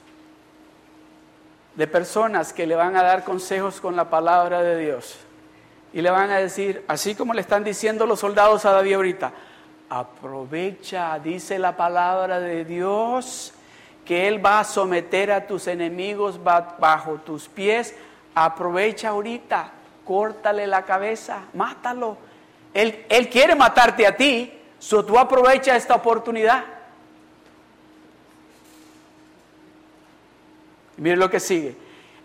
de 1.75 1.87
personas 1.87 2.53
que 2.53 2.66
le 2.66 2.75
van 2.75 2.97
a 2.97 3.03
dar 3.03 3.25
consejos 3.25 3.81
con 3.81 3.97
la 3.97 4.11
palabra 4.11 4.62
de 4.62 4.79
Dios 4.79 5.16
y 5.92 6.03
le 6.03 6.11
van 6.11 6.31
a 6.31 6.38
decir, 6.38 6.85
así 6.88 7.14
como 7.14 7.33
le 7.33 7.40
están 7.40 7.64
diciendo 7.64 8.07
los 8.07 8.21
soldados 8.21 8.64
a 8.64 8.73
David 8.73 8.95
ahorita, 8.95 9.33
aprovecha, 9.88 11.19
dice 11.19 11.59
la 11.59 11.77
palabra 11.77 12.40
de 12.40 12.64
Dios, 12.64 13.55
que 14.05 14.29
Él 14.29 14.45
va 14.45 14.61
a 14.61 14.64
someter 14.64 15.33
a 15.33 15.47
tus 15.47 15.66
enemigos 15.66 16.38
bajo 16.42 17.14
tus 17.25 17.49
pies, 17.49 17.95
aprovecha 18.35 19.11
ahorita, 19.11 19.73
córtale 20.07 20.66
la 20.66 20.85
cabeza, 20.85 21.40
mátalo. 21.53 22.16
Él, 22.73 23.05
él 23.09 23.29
quiere 23.29 23.55
matarte 23.55 24.07
a 24.07 24.16
ti, 24.16 24.53
so 24.79 25.05
tú 25.05 25.19
aprovecha 25.19 25.77
esta 25.77 25.95
oportunidad. 25.95 26.64
Mire 30.97 31.16
lo 31.16 31.29
que 31.29 31.40
sigue. 31.40 31.77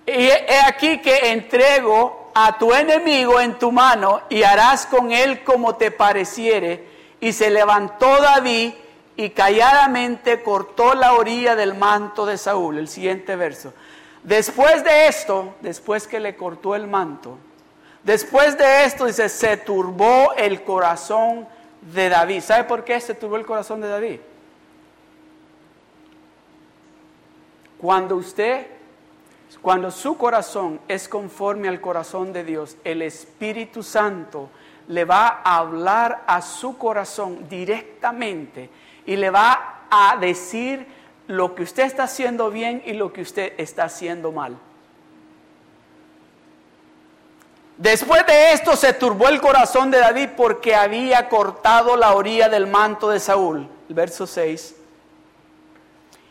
Y 0.06 0.12
he 0.12 0.60
aquí 0.65 1.00
que 1.00 1.32
entrego 1.32 2.32
a 2.34 2.58
tu 2.58 2.74
enemigo 2.74 3.39
en 3.39 3.60
tu 3.60 3.72
mano 3.72 4.22
y 4.30 4.44
harás 4.44 4.86
con 4.86 5.12
él 5.12 5.44
como 5.44 5.76
te 5.76 5.91
pareciere. 5.91 6.89
Y 7.20 7.34
se 7.34 7.50
levantó 7.50 8.22
David 8.22 8.74
y 9.15 9.30
calladamente 9.32 10.41
cortó 10.41 10.96
la 10.96 11.13
orilla 11.13 11.56
del 11.56 11.76
manto 11.76 12.26
de 12.26 12.38
Saúl. 12.38 12.78
El 12.78 12.88
siguiente 12.88 13.36
verso. 13.36 13.74
Después 14.24 14.84
de 14.84 15.08
esto, 15.08 15.56
después 15.62 16.08
que 16.08 16.20
le 16.20 16.36
cortó 16.36 16.76
el 16.76 16.88
manto, 16.88 17.38
después 18.04 18.58
de 18.58 18.86
esto 18.86 19.06
dice, 19.06 19.30
se 19.30 19.58
turbó 19.58 20.34
el 20.34 20.64
corazón 20.64 21.48
de 21.94 22.10
David. 22.10 22.42
¿Sabe 22.42 22.64
por 22.66 22.84
qué 22.84 23.00
se 23.00 23.14
turbó 23.14 23.38
el 23.38 23.46
corazón 23.46 23.82
de 23.82 23.88
David? 23.88 24.20
Cuando 27.78 28.16
usted 28.16 28.68
cuando 29.62 29.92
su 29.92 30.18
corazón 30.18 30.80
es 30.88 31.08
conforme 31.08 31.68
al 31.68 31.82
corazón 31.82 32.32
de 32.32 32.44
Dios, 32.44 32.78
el 32.84 33.02
Espíritu 33.02 33.84
Santo 33.84 34.50
le 34.88 35.06
va 35.06 35.42
a 35.44 35.58
hablar 35.58 36.24
a 36.26 36.42
su 36.42 36.78
corazón 36.78 37.48
directamente 37.50 38.70
y 39.06 39.16
le 39.18 39.30
va 39.30 39.86
a 39.90 40.18
decir 40.18 40.88
lo 41.28 41.54
que 41.54 41.64
usted 41.64 41.84
está 41.84 42.04
haciendo 42.04 42.50
bien 42.50 42.82
y 42.86 42.94
lo 42.94 43.14
que 43.14 43.22
usted 43.22 43.54
está 43.58 43.84
haciendo 43.84 44.32
mal. 44.32 44.58
Después 47.82 48.24
de 48.28 48.54
esto 48.54 48.76
se 48.76 48.94
turbó 48.94 49.28
el 49.28 49.41
corazón 49.41 49.89
de 49.89 49.98
David 49.98 50.30
porque 50.38 50.76
había 50.76 51.28
cortado 51.28 51.98
la 51.98 52.13
orilla 52.13 52.48
del 52.48 52.67
manto 52.67 53.10
de 53.10 53.20
Saúl. 53.20 53.67
El 53.89 53.96
verso 53.96 54.28
6. 54.28 54.76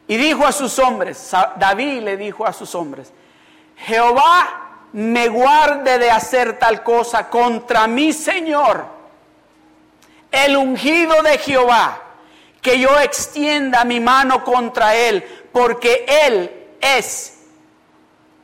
Y 0.07 0.17
dijo 0.17 0.47
a 0.47 0.53
sus 0.53 0.79
hombres, 0.79 1.33
David 1.57 2.03
le 2.03 2.17
dijo 2.17 2.47
a 2.47 2.53
sus 2.53 2.73
hombres, 2.77 3.13
Jehová 3.79 4.85
me 4.93 5.27
guarde 5.29 5.99
de 5.99 6.09
hacer 6.09 6.57
tal 6.57 6.85
cosa 6.85 7.29
contra 7.29 7.89
mi 7.89 8.13
Señor, 8.13 8.85
el 10.31 10.57
ungido 10.57 11.21
de 11.21 11.37
Jehová, 11.37 12.01
que 12.63 12.79
yo 12.79 12.97
extienda 13.01 13.85
mi 13.85 13.99
mano 13.99 14.45
contra 14.45 14.95
él, 14.95 15.25
porque 15.51 16.07
él 16.07 16.77
es, 16.81 17.41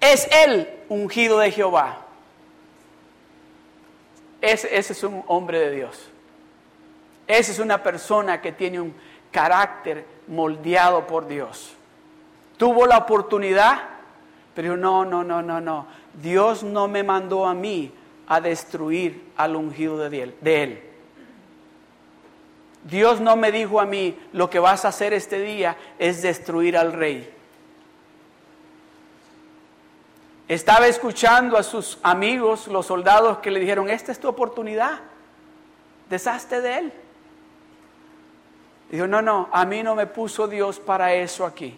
es 0.00 0.26
el 0.44 0.68
ungido 0.88 1.38
de 1.38 1.52
Jehová. 1.52 2.05
Ese, 4.52 4.76
es 4.76 5.02
un 5.02 5.24
hombre 5.26 5.58
de 5.58 5.70
Dios. 5.72 6.08
Esa 7.26 7.50
es 7.50 7.58
una 7.58 7.82
persona 7.82 8.40
que 8.40 8.52
tiene 8.52 8.80
un 8.80 8.94
carácter 9.32 10.04
moldeado 10.28 11.06
por 11.06 11.26
Dios. 11.26 11.74
Tuvo 12.56 12.86
la 12.86 12.98
oportunidad, 12.98 13.80
pero 14.54 14.76
no, 14.76 15.04
no, 15.04 15.24
no, 15.24 15.42
no, 15.42 15.60
no. 15.60 15.86
Dios 16.14 16.62
no 16.62 16.86
me 16.86 17.02
mandó 17.02 17.46
a 17.46 17.54
mí 17.54 17.92
a 18.28 18.40
destruir 18.40 19.32
al 19.36 19.56
ungido 19.56 19.98
de 19.98 20.34
de 20.40 20.62
él. 20.62 20.82
Dios 22.84 23.20
no 23.20 23.34
me 23.36 23.50
dijo 23.50 23.80
a 23.80 23.86
mí, 23.86 24.16
lo 24.32 24.48
que 24.48 24.60
vas 24.60 24.84
a 24.84 24.88
hacer 24.88 25.12
este 25.12 25.40
día 25.40 25.76
es 25.98 26.22
destruir 26.22 26.76
al 26.76 26.92
rey. 26.92 27.35
Estaba 30.48 30.86
escuchando 30.86 31.56
a 31.56 31.62
sus 31.62 31.98
amigos, 32.02 32.68
los 32.68 32.86
soldados, 32.86 33.38
que 33.38 33.50
le 33.50 33.58
dijeron, 33.58 33.90
esta 33.90 34.12
es 34.12 34.20
tu 34.20 34.28
oportunidad, 34.28 35.00
deshazte 36.08 36.60
de 36.60 36.78
él. 36.78 36.92
Dijo, 38.90 39.08
no, 39.08 39.20
no, 39.20 39.48
a 39.50 39.64
mí 39.64 39.82
no 39.82 39.96
me 39.96 40.06
puso 40.06 40.46
Dios 40.46 40.78
para 40.78 41.14
eso 41.14 41.44
aquí. 41.44 41.76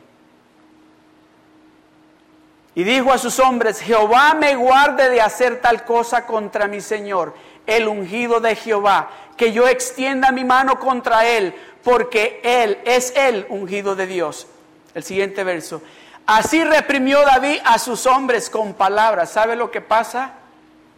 Y 2.74 2.84
dijo 2.84 3.10
a 3.10 3.18
sus 3.18 3.40
hombres, 3.40 3.80
Jehová 3.80 4.34
me 4.34 4.54
guarde 4.54 5.08
de 5.08 5.20
hacer 5.20 5.60
tal 5.60 5.84
cosa 5.84 6.26
contra 6.26 6.68
mi 6.68 6.80
Señor, 6.80 7.34
el 7.66 7.88
ungido 7.88 8.38
de 8.40 8.54
Jehová, 8.54 9.10
que 9.36 9.52
yo 9.52 9.66
extienda 9.66 10.30
mi 10.30 10.44
mano 10.44 10.78
contra 10.78 11.26
él, 11.26 11.54
porque 11.82 12.40
él 12.44 12.78
es 12.84 13.14
el 13.16 13.46
ungido 13.48 13.96
de 13.96 14.06
Dios. 14.06 14.46
El 14.94 15.02
siguiente 15.02 15.42
verso. 15.42 15.80
Así 16.28 16.62
reprimió 16.62 17.22
David 17.22 17.58
a 17.64 17.78
sus 17.78 18.04
hombres 18.04 18.50
con 18.50 18.74
palabras. 18.74 19.30
¿Sabe 19.30 19.56
lo 19.56 19.70
que 19.70 19.80
pasa? 19.80 20.34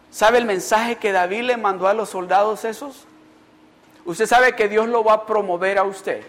¿Sabe 0.09 0.39
el 0.39 0.45
mensaje 0.45 0.97
que 0.97 1.13
David 1.13 1.43
le 1.43 1.55
mandó 1.55 1.87
a 1.87 1.93
los 1.93 2.09
soldados 2.09 2.65
esos? 2.65 3.05
Usted 4.03 4.25
sabe 4.25 4.57
que 4.57 4.67
Dios 4.67 4.89
lo 4.89 5.05
va 5.05 5.13
a 5.13 5.25
promover 5.25 5.77
a 5.77 5.83
usted. 5.83 6.21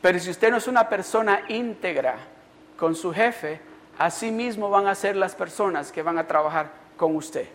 Pero 0.00 0.18
si 0.20 0.30
usted 0.30 0.50
no 0.50 0.56
es 0.56 0.66
una 0.68 0.88
persona 0.88 1.42
íntegra 1.48 2.16
con 2.78 2.94
su 2.94 3.12
jefe, 3.12 3.60
así 3.98 4.30
mismo 4.30 4.70
van 4.70 4.86
a 4.86 4.94
ser 4.94 5.14
las 5.14 5.34
personas 5.34 5.92
que 5.92 6.00
van 6.00 6.16
a 6.16 6.26
trabajar 6.26 6.70
con 6.96 7.14
usted. 7.14 7.46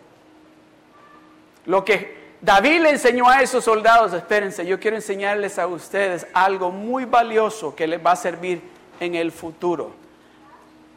Lo 1.66 1.84
que 1.84 2.36
David 2.40 2.82
le 2.82 2.90
enseñó 2.90 3.28
a 3.28 3.42
esos 3.42 3.64
soldados, 3.64 4.12
espérense, 4.12 4.64
yo 4.64 4.78
quiero 4.78 4.96
enseñarles 4.96 5.58
a 5.58 5.66
ustedes 5.66 6.28
algo 6.32 6.70
muy 6.70 7.06
valioso 7.06 7.74
que 7.74 7.88
les 7.88 8.06
va 8.06 8.12
a 8.12 8.16
servir 8.16 8.62
en 9.00 9.16
el 9.16 9.32
futuro. 9.32 10.06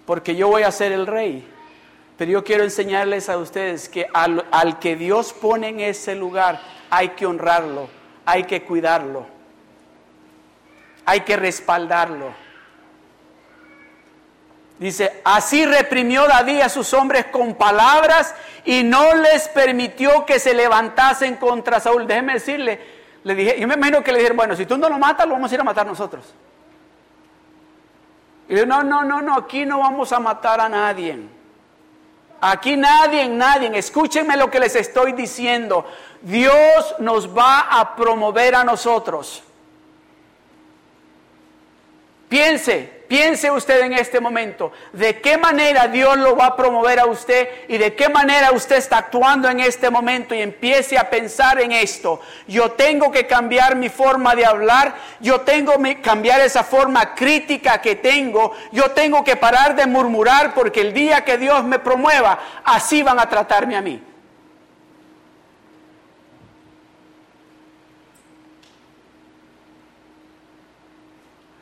Porque 0.05 0.35
yo 0.35 0.47
voy 0.47 0.63
a 0.63 0.71
ser 0.71 0.91
el 0.91 1.07
rey. 1.07 1.47
Pero 2.21 2.33
yo 2.33 2.43
quiero 2.43 2.63
enseñarles 2.63 3.29
a 3.29 3.37
ustedes 3.39 3.89
que 3.89 4.07
al, 4.13 4.77
que 4.79 4.95
Dios 4.95 5.33
pone 5.33 5.69
en 5.69 5.79
ese 5.79 6.13
lugar 6.13 6.61
hay 6.91 7.09
que 7.09 7.25
honrarlo, 7.25 7.89
hay 8.25 8.43
que 8.43 8.61
cuidarlo, 8.61 9.25
hay 11.03 11.21
que 11.21 11.35
respaldarlo. 11.35 12.31
Dice, 14.77 15.21
así 15.23 15.65
reprimió 15.65 16.27
David 16.27 16.61
a 16.61 16.69
sus 16.69 16.93
hombres 16.93 17.25
con 17.25 17.55
palabras 17.55 18.35
y 18.65 18.83
no 18.83 19.15
les 19.15 19.47
permitió 19.47 20.23
que 20.23 20.37
se 20.37 20.53
levantasen 20.53 21.37
contra 21.37 21.79
Saúl. 21.79 22.05
Déjeme 22.05 22.33
decirle, 22.33 22.79
le 23.23 23.33
dije, 23.33 23.59
yo 23.59 23.67
me 23.67 23.73
imagino 23.73 24.03
que 24.03 24.11
le 24.11 24.19
dijeron, 24.19 24.37
bueno, 24.37 24.55
si 24.55 24.67
tú 24.67 24.77
no 24.77 24.89
lo 24.89 24.99
matas, 24.99 25.25
lo 25.25 25.33
vamos 25.33 25.51
a 25.51 25.55
ir 25.55 25.61
a 25.61 25.63
matar 25.63 25.87
nosotros. 25.87 26.35
Y 28.51 28.57
yo, 28.57 28.65
no, 28.65 28.83
no, 28.83 29.05
no, 29.05 29.21
no, 29.21 29.37
aquí 29.37 29.65
no 29.65 29.79
vamos 29.79 30.11
a 30.11 30.19
matar 30.19 30.59
a 30.59 30.67
nadie. 30.67 31.17
Aquí 32.41 32.75
nadie, 32.75 33.29
nadie, 33.29 33.71
escúchenme 33.77 34.35
lo 34.35 34.51
que 34.51 34.59
les 34.59 34.75
estoy 34.75 35.13
diciendo. 35.13 35.85
Dios 36.21 36.95
nos 36.99 37.33
va 37.33 37.61
a 37.61 37.95
promover 37.95 38.55
a 38.55 38.65
nosotros. 38.65 39.41
Piense, 42.27 43.00
piense 43.12 43.52
usted 43.52 43.82
en 43.82 43.91
este 43.91 44.21
momento, 44.21 44.71
de 44.93 45.19
qué 45.19 45.38
manera 45.38 45.89
Dios 45.89 46.17
lo 46.17 46.34
va 46.34 46.45
a 46.45 46.56
promover 46.56 46.97
a 46.97 47.08
usted 47.08 47.45
y 47.67 47.78
de 47.78 47.93
qué 47.93 48.08
manera 48.08 48.54
usted 48.54 48.78
está 48.78 49.00
actuando 49.00 49.50
en 49.50 49.60
este 49.60 49.89
momento 49.89 50.34
y 50.34 50.41
empiece 50.41 50.97
a 50.97 51.10
pensar 51.10 51.60
en 51.60 51.74
esto. 51.74 52.21
Yo 52.47 52.71
tengo 52.71 53.12
que 53.12 53.28
cambiar 53.28 53.76
mi 53.76 53.89
forma 53.89 54.34
de 54.34 54.45
hablar, 54.45 54.95
yo 55.19 55.41
tengo 55.41 55.78
que 55.84 56.00
cambiar 56.00 56.39
esa 56.39 56.63
forma 56.63 57.13
crítica 57.13 57.82
que 57.82 57.97
tengo, 57.97 58.54
yo 58.71 58.91
tengo 58.91 59.26
que 59.26 59.36
parar 59.36 59.76
de 59.76 59.88
murmurar 59.88 60.54
porque 60.54 60.80
el 60.80 60.93
día 60.93 61.26
que 61.26 61.38
Dios 61.38 61.65
me 61.65 61.80
promueva, 61.80 62.39
así 62.63 63.04
van 63.04 63.19
a 63.19 63.28
tratarme 63.28 63.76
a 63.76 63.82
mí. 63.82 64.02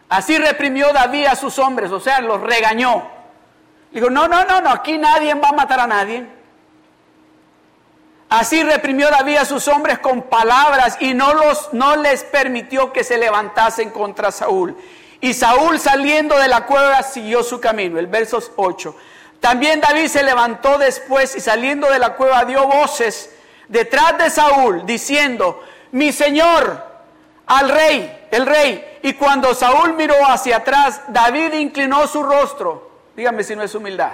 Así 0.10 0.38
reprimió 0.38 0.91
David 0.91 1.28
a 1.28 1.36
sus 1.36 1.60
hombres, 1.60 1.91
o 1.91 2.00
sea, 2.00 2.19
los 2.19 2.41
regañó. 2.41 3.08
Digo, 3.91 4.10
no, 4.10 4.28
no, 4.28 4.43
no, 4.43 4.60
no, 4.60 4.69
aquí 4.69 4.98
nadie 4.98 5.34
va 5.36 5.50
a 5.50 5.54
matar 5.54 5.80
a 5.80 5.88
nadie. 5.88 6.26
Así 8.30 8.63
reprimió 8.63 9.10
David 9.10 9.38
a 9.38 9.45
sus 9.45 9.67
hombres 9.67 10.00
con 10.00 10.24
palabras 10.24 10.98
y 11.00 11.13
no, 11.13 11.34
los, 11.34 11.74
no 11.74 11.95
les 11.95 12.24
permitió 12.24 12.93
que 12.93 13.04
se 13.04 13.17
levantasen 13.17 13.89
contra 13.89 14.32
Saúl. 14.32 14.76
Y 15.22 15.34
Saúl 15.34 15.80
saliendo 15.80 16.38
de 16.38 16.48
la 16.48 16.65
cueva 16.65 17.02
siguió 17.04 17.43
su 17.43 17.60
camino. 17.60 18.00
El 18.00 18.08
verso 18.08 18.39
8. 18.56 18.95
También 19.39 19.82
David 19.82 20.08
se 20.08 20.24
levantó 20.24 20.78
después 20.78 21.36
y 21.36 21.39
saliendo 21.39 21.89
de 21.89 22.00
la 22.00 22.15
cueva 22.15 22.45
dio 22.45 22.67
voces 22.67 23.36
detrás 23.67 24.17
de 24.17 24.30
Saúl 24.30 24.86
diciendo, 24.86 25.63
mi 25.91 26.12
señor, 26.12 26.86
al 27.48 27.69
rey, 27.69 28.18
el 28.32 28.46
rey, 28.46 29.00
y 29.02 29.13
cuando 29.13 29.54
Saúl 29.54 29.94
miró 29.94 30.15
hacia 30.28 30.58
atrás, 30.58 31.02
David 31.08 31.54
inclinó 31.54 32.08
su 32.08 32.24
rostro. 32.24 32.89
Dígame 33.15 33.44
si 33.44 33.56
no 33.56 33.63
es 33.63 33.74
humildad. 33.76 34.13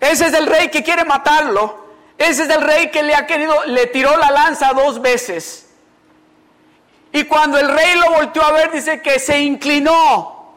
Ese 0.00 0.26
es 0.26 0.34
el 0.34 0.46
rey 0.46 0.68
que 0.68 0.82
quiere 0.82 1.04
matarlo. 1.04 1.86
Ese 2.18 2.44
es 2.44 2.50
el 2.50 2.60
rey 2.60 2.90
que 2.90 3.02
le 3.02 3.14
ha 3.14 3.26
querido, 3.26 3.64
le 3.66 3.86
tiró 3.86 4.16
la 4.16 4.30
lanza 4.30 4.72
dos 4.72 5.00
veces. 5.00 5.70
Y 7.12 7.24
cuando 7.24 7.58
el 7.58 7.68
rey 7.68 7.94
lo 7.96 8.12
volteó 8.12 8.42
a 8.42 8.52
ver, 8.52 8.70
dice 8.72 9.00
que 9.00 9.18
se 9.18 9.38
inclinó 9.38 10.56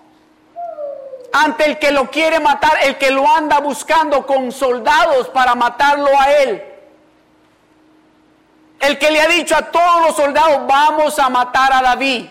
ante 1.34 1.66
el 1.66 1.80
que 1.80 1.92
lo 1.92 2.10
quiere 2.10 2.40
matar, 2.40 2.78
el 2.84 2.98
que 2.98 3.12
lo 3.12 3.30
anda 3.30 3.60
buscando 3.60 4.26
con 4.26 4.52
soldados 4.52 5.28
para 5.30 5.54
matarlo 5.54 6.10
a 6.20 6.32
él. 6.32 6.75
El 8.86 9.00
que 9.00 9.10
le 9.10 9.20
ha 9.20 9.28
dicho 9.28 9.56
a 9.56 9.64
todos 9.72 10.02
los 10.06 10.16
soldados, 10.16 10.68
vamos 10.68 11.18
a 11.18 11.28
matar 11.28 11.74
a 11.74 11.82
David. 11.82 12.28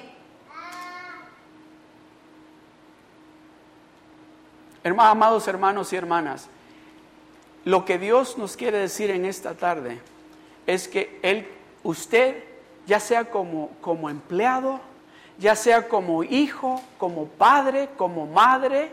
Hermanos, 4.84 5.12
amados 5.12 5.48
hermanos 5.48 5.92
y 5.92 5.96
hermanas, 5.96 6.48
lo 7.64 7.84
que 7.84 7.98
Dios 7.98 8.38
nos 8.38 8.56
quiere 8.56 8.78
decir 8.78 9.10
en 9.10 9.24
esta 9.24 9.54
tarde 9.54 10.00
es 10.64 10.86
que 10.86 11.18
él, 11.22 11.48
usted, 11.82 12.44
ya 12.86 13.00
sea 13.00 13.24
como, 13.24 13.70
como 13.80 14.08
empleado, 14.08 14.78
ya 15.38 15.56
sea 15.56 15.88
como 15.88 16.22
hijo, 16.22 16.80
como 16.98 17.26
padre, 17.26 17.88
como 17.96 18.26
madre, 18.26 18.92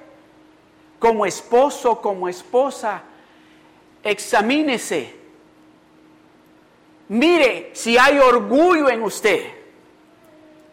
como 0.98 1.28
esposo, 1.28 2.02
como 2.02 2.28
esposa, 2.28 3.04
examínese 4.02 5.21
Mire 7.12 7.72
si 7.74 7.98
hay 7.98 8.20
orgullo 8.20 8.90
en 8.90 9.04
usted, 9.04 9.42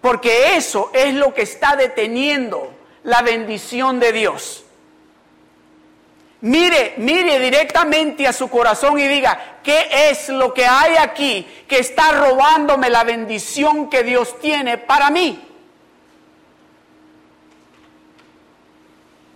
porque 0.01 0.55
eso 0.55 0.92
es 0.94 1.12
lo 1.14 1.35
que 1.35 1.42
está 1.42 1.74
deteniendo 1.74 2.72
la 3.03 3.22
bendición 3.22 3.98
de 3.98 4.12
Dios. 4.12 4.64
Mire, 6.42 6.94
mire 6.98 7.40
directamente 7.40 8.29
a 8.29 8.33
su 8.33 8.48
corazón 8.48 9.01
y 9.01 9.09
diga, 9.09 9.57
¿qué 9.64 9.88
es 10.11 10.29
lo 10.29 10.55
que 10.55 10.64
hay 10.64 10.96
aquí 10.98 11.44
que 11.66 11.81
está 11.81 12.12
robándome 12.12 12.88
la 12.88 13.03
bendición 13.03 13.90
que 13.90 14.05
Dios 14.05 14.38
tiene 14.38 14.79
para 14.79 15.11
mí? 15.11 15.44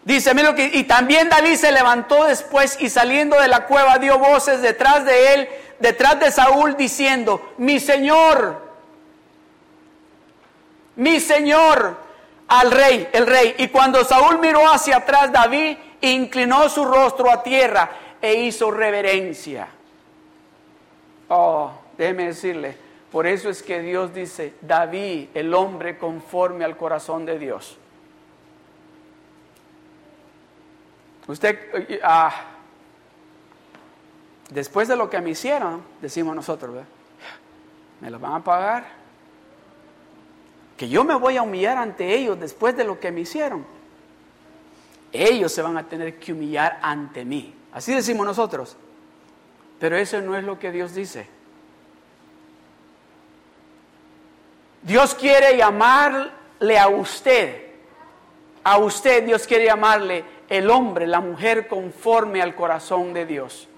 Dice, 0.05 0.35
lo 0.35 0.55
que, 0.55 0.71
y 0.73 0.85
también 0.85 1.29
David 1.29 1.57
se 1.57 1.73
levantó 1.73 2.27
después 2.27 2.77
y 2.79 2.89
saliendo 2.89 3.41
de 3.41 3.49
la 3.49 3.67
cueva 3.67 3.99
dio 3.99 4.21
voces 4.21 4.63
detrás 4.63 5.05
de 5.05 5.35
él 5.35 5.49
detrás 5.83 6.19
de 6.21 6.31
Saúl 6.31 6.77
diciendo, 6.77 7.53
mi 7.59 7.81
Señor, 7.81 8.63
mi 10.97 11.19
Señor, 11.19 11.97
al 12.47 12.71
rey, 12.71 13.09
el 13.13 13.27
rey. 13.27 13.57
Y 13.59 13.69
cuando 13.69 14.05
Saúl 14.05 14.39
miró 14.39 14.61
hacia 14.73 14.99
atrás, 14.99 15.33
David 15.33 15.77
inclinó 16.01 16.69
su 16.69 16.85
rostro 16.85 17.31
a 17.31 17.43
tierra 17.43 17.91
e 18.21 18.35
hizo 18.35 18.71
reverencia. 18.71 19.69
Oh, 21.29 21.73
déjeme 21.99 22.27
decirle, 22.27 22.77
por 23.11 23.27
eso 23.27 23.51
es 23.51 23.63
que 23.63 23.81
Dios 23.81 24.15
dice, 24.15 24.55
David, 24.61 25.31
el 25.35 25.53
hombre 25.53 25.99
conforme 25.99 26.65
al 26.65 26.77
corazón 26.77 27.27
de 27.27 27.39
Dios. 27.39 27.77
Usted, 31.27 31.99
ah, 32.05 32.52
después 34.53 34.89
de 34.89 34.97
lo 34.97 35.09
que 35.09 35.21
me 35.21 35.31
hicieron, 35.31 35.83
decimos 36.01 36.35
nosotros, 36.35 36.85
me 38.01 38.11
lo 38.11 38.19
van 38.19 38.35
a 38.35 38.45
pagar. 38.45 38.85
Que 40.77 40.89
yo 40.89 41.05
me 41.05 41.15
voy 41.15 41.37
a 41.37 41.43
humillar 41.43 41.79
ante 41.79 42.15
ellos 42.15 42.39
después 42.39 42.77
de 42.77 42.85
lo 42.85 42.99
que 42.99 43.13
me 43.13 43.21
hicieron. 43.21 43.65
Ellos 45.13 45.53
se 45.53 45.63
van 45.63 45.77
a 45.77 45.85
tener 45.85 46.19
que 46.19 46.33
humillar 46.33 46.79
ante 46.83 47.25
mí. 47.25 47.55
Así 47.73 47.95
decimos 47.95 48.27
nosotros. 48.27 48.77
Pero 49.79 49.97
eso 49.97 50.21
no 50.21 50.37
es 50.37 50.45
lo 50.45 50.59
que 50.59 50.73
Dios 50.73 50.95
dice. 50.95 51.29
Dios 54.83 55.15
quiere 55.15 55.57
llamarle 55.57 56.79
a 56.79 56.89
usted. 56.89 57.67
A 58.65 58.79
usted 58.79 59.25
Dios 59.25 59.47
quiere 59.47 59.67
llamarle 59.67 60.25
el 60.49 60.71
hombre, 60.71 61.07
la 61.07 61.21
mujer 61.21 61.69
conforme 61.69 62.43
al 62.43 62.55
corazón 62.55 63.13
de 63.13 63.27
Dios. 63.27 63.69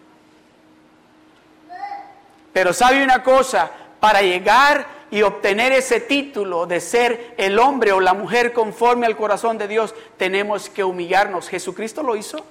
Pero 2.54 2.72
sabe 2.72 3.02
una 3.02 3.22
cosa, 3.22 3.70
para 3.98 4.22
llegar 4.22 4.86
y 5.10 5.22
obtener 5.22 5.72
ese 5.72 6.00
título 6.00 6.66
de 6.66 6.80
ser 6.80 7.34
el 7.36 7.58
hombre 7.58 7.92
o 7.92 8.00
la 8.00 8.14
mujer 8.14 8.52
conforme 8.52 9.06
al 9.06 9.16
corazón 9.16 9.58
de 9.58 9.66
Dios, 9.66 9.92
tenemos 10.16 10.70
que 10.70 10.84
humillarnos. 10.84 11.48
¿Jesucristo 11.48 12.02
lo 12.02 12.14
hizo? 12.14 12.44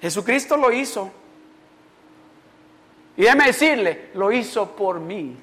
Jesucristo 0.00 0.56
lo 0.56 0.72
hizo. 0.72 1.10
Y 3.16 3.22
déjeme 3.22 3.46
decirle, 3.46 4.10
lo 4.14 4.30
hizo 4.30 4.76
por 4.76 5.00
mí. 5.00 5.36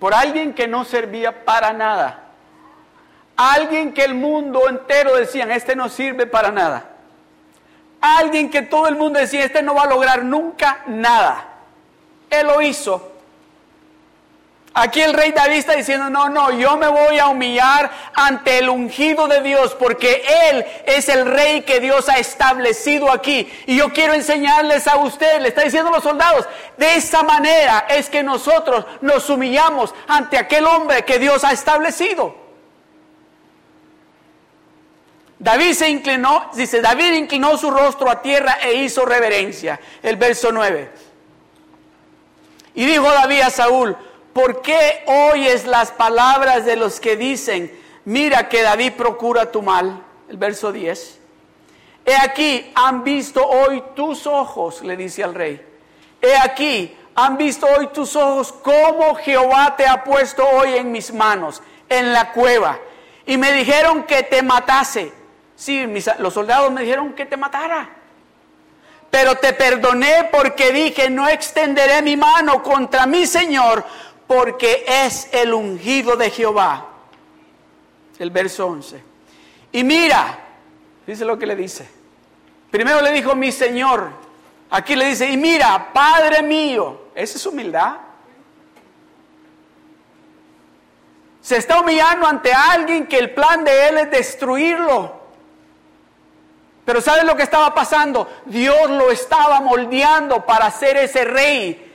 Por 0.00 0.12
alguien 0.12 0.54
que 0.54 0.66
no 0.66 0.84
servía 0.84 1.44
para 1.44 1.72
nada. 1.72 2.32
Alguien 3.36 3.92
que 3.92 4.02
el 4.02 4.14
mundo 4.14 4.68
entero 4.68 5.14
decían, 5.14 5.52
este 5.52 5.76
no 5.76 5.88
sirve 5.88 6.26
para 6.26 6.50
nada. 6.50 6.89
Alguien 8.00 8.50
que 8.50 8.62
todo 8.62 8.86
el 8.88 8.96
mundo 8.96 9.18
decía, 9.18 9.44
este 9.44 9.62
no 9.62 9.74
va 9.74 9.82
a 9.82 9.86
lograr 9.86 10.24
nunca 10.24 10.82
nada. 10.86 11.48
Él 12.30 12.46
lo 12.46 12.62
hizo. 12.62 13.10
Aquí 14.72 15.00
el 15.00 15.14
rey 15.14 15.32
David 15.32 15.56
está 15.56 15.74
diciendo, 15.74 16.10
no, 16.10 16.28
no, 16.28 16.52
yo 16.52 16.76
me 16.76 16.86
voy 16.86 17.18
a 17.18 17.26
humillar 17.26 17.90
ante 18.14 18.58
el 18.58 18.68
ungido 18.68 19.26
de 19.26 19.42
Dios 19.42 19.74
porque 19.74 20.22
Él 20.48 20.64
es 20.86 21.08
el 21.08 21.26
rey 21.26 21.62
que 21.62 21.80
Dios 21.80 22.08
ha 22.08 22.18
establecido 22.18 23.10
aquí. 23.10 23.52
Y 23.66 23.76
yo 23.76 23.92
quiero 23.92 24.14
enseñarles 24.14 24.86
a 24.86 24.96
ustedes, 24.96 25.42
le 25.42 25.48
está 25.48 25.62
diciendo 25.62 25.90
a 25.90 25.94
los 25.96 26.04
soldados, 26.04 26.46
de 26.76 26.94
esa 26.94 27.24
manera 27.24 27.86
es 27.90 28.08
que 28.08 28.22
nosotros 28.22 28.86
nos 29.00 29.28
humillamos 29.28 29.92
ante 30.06 30.38
aquel 30.38 30.64
hombre 30.64 31.04
que 31.04 31.18
Dios 31.18 31.42
ha 31.42 31.50
establecido. 31.50 32.49
David 35.40 35.72
se 35.72 35.88
inclinó, 35.88 36.50
dice, 36.54 36.80
David 36.80 37.14
inclinó 37.14 37.58
su 37.58 37.70
rostro 37.70 38.08
a 38.08 38.22
tierra 38.22 38.58
e 38.62 38.74
hizo 38.74 39.04
reverencia. 39.04 39.80
El 40.02 40.16
verso 40.16 40.52
9. 40.52 40.90
Y 42.74 42.86
dijo 42.86 43.10
David 43.10 43.40
a 43.40 43.50
Saúl, 43.50 43.96
¿Por 44.32 44.62
qué 44.62 45.02
oyes 45.06 45.66
las 45.66 45.90
palabras 45.90 46.64
de 46.64 46.76
los 46.76 47.00
que 47.00 47.16
dicen, 47.16 47.76
mira 48.04 48.48
que 48.48 48.62
David 48.62 48.92
procura 48.92 49.50
tu 49.50 49.60
mal? 49.60 50.02
El 50.28 50.36
verso 50.36 50.70
10. 50.70 51.18
He 52.04 52.16
aquí, 52.16 52.70
han 52.74 53.02
visto 53.02 53.44
hoy 53.44 53.82
tus 53.96 54.26
ojos, 54.26 54.82
le 54.82 54.96
dice 54.96 55.24
al 55.24 55.34
rey. 55.34 55.60
He 56.22 56.36
aquí, 56.36 56.96
han 57.14 57.36
visto 57.36 57.66
hoy 57.66 57.88
tus 57.88 58.14
ojos 58.14 58.52
cómo 58.52 59.16
Jehová 59.16 59.74
te 59.76 59.86
ha 59.86 60.04
puesto 60.04 60.46
hoy 60.46 60.74
en 60.74 60.92
mis 60.92 61.12
manos, 61.12 61.60
en 61.88 62.12
la 62.12 62.32
cueva. 62.32 62.78
Y 63.26 63.36
me 63.36 63.52
dijeron 63.52 64.04
que 64.04 64.22
te 64.22 64.42
matase. 64.42 65.19
Sí, 65.60 65.86
los 66.20 66.32
soldados 66.32 66.72
me 66.72 66.80
dijeron 66.80 67.12
que 67.12 67.26
te 67.26 67.36
matara. 67.36 67.86
Pero 69.10 69.34
te 69.34 69.52
perdoné 69.52 70.30
porque 70.32 70.72
dije, 70.72 71.10
no 71.10 71.28
extenderé 71.28 72.00
mi 72.00 72.16
mano 72.16 72.62
contra 72.62 73.04
mi 73.04 73.26
Señor, 73.26 73.84
porque 74.26 74.86
es 74.86 75.28
el 75.32 75.52
ungido 75.52 76.16
de 76.16 76.30
Jehová. 76.30 76.86
El 78.18 78.30
verso 78.30 78.68
11. 78.68 79.02
Y 79.72 79.84
mira, 79.84 80.38
dice 81.06 81.26
lo 81.26 81.38
que 81.38 81.44
le 81.44 81.56
dice. 81.56 81.86
Primero 82.70 83.02
le 83.02 83.12
dijo 83.12 83.34
mi 83.34 83.52
Señor. 83.52 84.12
Aquí 84.70 84.96
le 84.96 85.08
dice, 85.08 85.28
y 85.28 85.36
mira, 85.36 85.92
Padre 85.92 86.40
mío. 86.40 87.02
Esa 87.14 87.36
es 87.36 87.44
humildad. 87.44 87.98
Se 91.42 91.58
está 91.58 91.80
humillando 91.80 92.26
ante 92.26 92.50
alguien 92.50 93.06
que 93.06 93.18
el 93.18 93.34
plan 93.34 93.62
de 93.62 93.88
él 93.88 93.98
es 93.98 94.10
destruirlo. 94.10 95.19
Pero 96.84 97.00
¿sabe 97.00 97.24
lo 97.24 97.36
que 97.36 97.42
estaba 97.42 97.74
pasando? 97.74 98.28
Dios 98.46 98.90
lo 98.90 99.10
estaba 99.10 99.60
moldeando 99.60 100.44
para 100.44 100.70
ser 100.70 100.96
ese 100.96 101.24
rey 101.24 101.92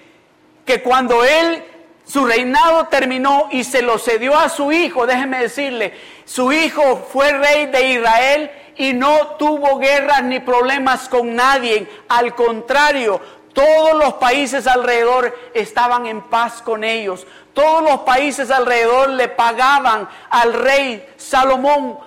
que 0.65 0.81
cuando 0.81 1.23
él 1.23 1.63
su 2.05 2.25
reinado 2.25 2.85
terminó 2.85 3.47
y 3.51 3.63
se 3.63 3.81
lo 3.81 3.97
cedió 3.97 4.37
a 4.37 4.49
su 4.49 4.71
hijo. 4.71 5.07
Déjeme 5.07 5.39
decirle, 5.39 5.93
su 6.23 6.51
hijo 6.51 7.07
fue 7.11 7.31
rey 7.33 7.65
de 7.67 7.93
Israel 7.93 8.51
y 8.77 8.93
no 8.93 9.35
tuvo 9.37 9.79
guerras 9.79 10.23
ni 10.23 10.39
problemas 10.39 11.09
con 11.09 11.35
nadie. 11.35 11.87
Al 12.07 12.35
contrario, 12.35 13.19
todos 13.53 13.93
los 13.95 14.15
países 14.15 14.67
alrededor 14.67 15.35
estaban 15.53 16.05
en 16.05 16.21
paz 16.21 16.61
con 16.61 16.83
ellos. 16.83 17.25
Todos 17.53 17.81
los 17.81 18.01
países 18.01 18.51
alrededor 18.51 19.09
le 19.09 19.29
pagaban 19.29 20.07
al 20.29 20.53
rey 20.53 21.07
Salomón 21.17 21.97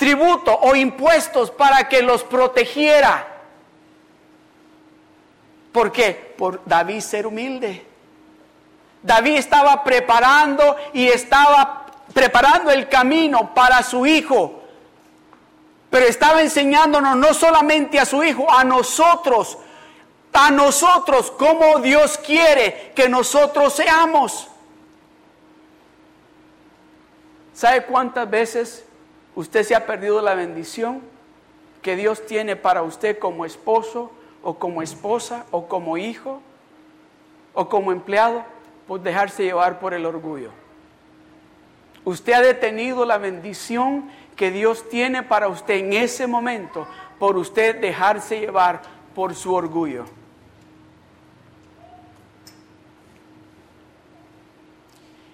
tributo 0.00 0.58
o 0.62 0.74
impuestos 0.74 1.50
para 1.50 1.86
que 1.86 2.00
los 2.00 2.24
protegiera. 2.24 3.26
¿Por 5.72 5.92
qué? 5.92 6.34
Por 6.38 6.62
David 6.64 7.00
ser 7.00 7.26
humilde. 7.26 7.86
David 9.02 9.36
estaba 9.36 9.84
preparando 9.84 10.74
y 10.94 11.06
estaba 11.06 11.84
preparando 12.14 12.70
el 12.70 12.88
camino 12.88 13.52
para 13.54 13.82
su 13.82 14.06
hijo. 14.06 14.62
Pero 15.90 16.06
estaba 16.06 16.40
enseñándonos 16.40 17.16
no 17.16 17.34
solamente 17.34 18.00
a 18.00 18.06
su 18.06 18.24
hijo, 18.24 18.50
a 18.50 18.64
nosotros, 18.64 19.58
a 20.32 20.50
nosotros, 20.50 21.30
como 21.30 21.78
Dios 21.80 22.16
quiere 22.16 22.92
que 22.96 23.06
nosotros 23.06 23.74
seamos. 23.74 24.48
¿Sabe 27.52 27.84
cuántas 27.84 28.30
veces 28.30 28.86
usted 29.40 29.64
se 29.64 29.74
ha 29.74 29.86
perdido 29.86 30.20
la 30.20 30.34
bendición 30.34 31.00
que 31.82 31.96
Dios 31.96 32.24
tiene 32.26 32.56
para 32.56 32.82
usted 32.82 33.18
como 33.18 33.44
esposo 33.44 34.10
o 34.42 34.58
como 34.58 34.82
esposa 34.82 35.46
o 35.50 35.66
como 35.66 35.96
hijo 35.96 36.40
o 37.54 37.68
como 37.68 37.92
empleado? 37.92 38.44
por 38.90 39.00
dejarse 39.00 39.44
llevar 39.44 39.78
por 39.78 39.94
el 39.94 40.04
orgullo. 40.04 40.50
Usted 42.04 42.32
ha 42.32 42.40
detenido 42.40 43.04
la 43.04 43.18
bendición 43.18 44.10
que 44.34 44.50
Dios 44.50 44.88
tiene 44.88 45.22
para 45.22 45.46
usted 45.46 45.74
en 45.74 45.92
ese 45.92 46.26
momento 46.26 46.88
por 47.20 47.36
usted 47.36 47.80
dejarse 47.80 48.40
llevar 48.40 48.82
por 49.14 49.36
su 49.36 49.54
orgullo. 49.54 50.06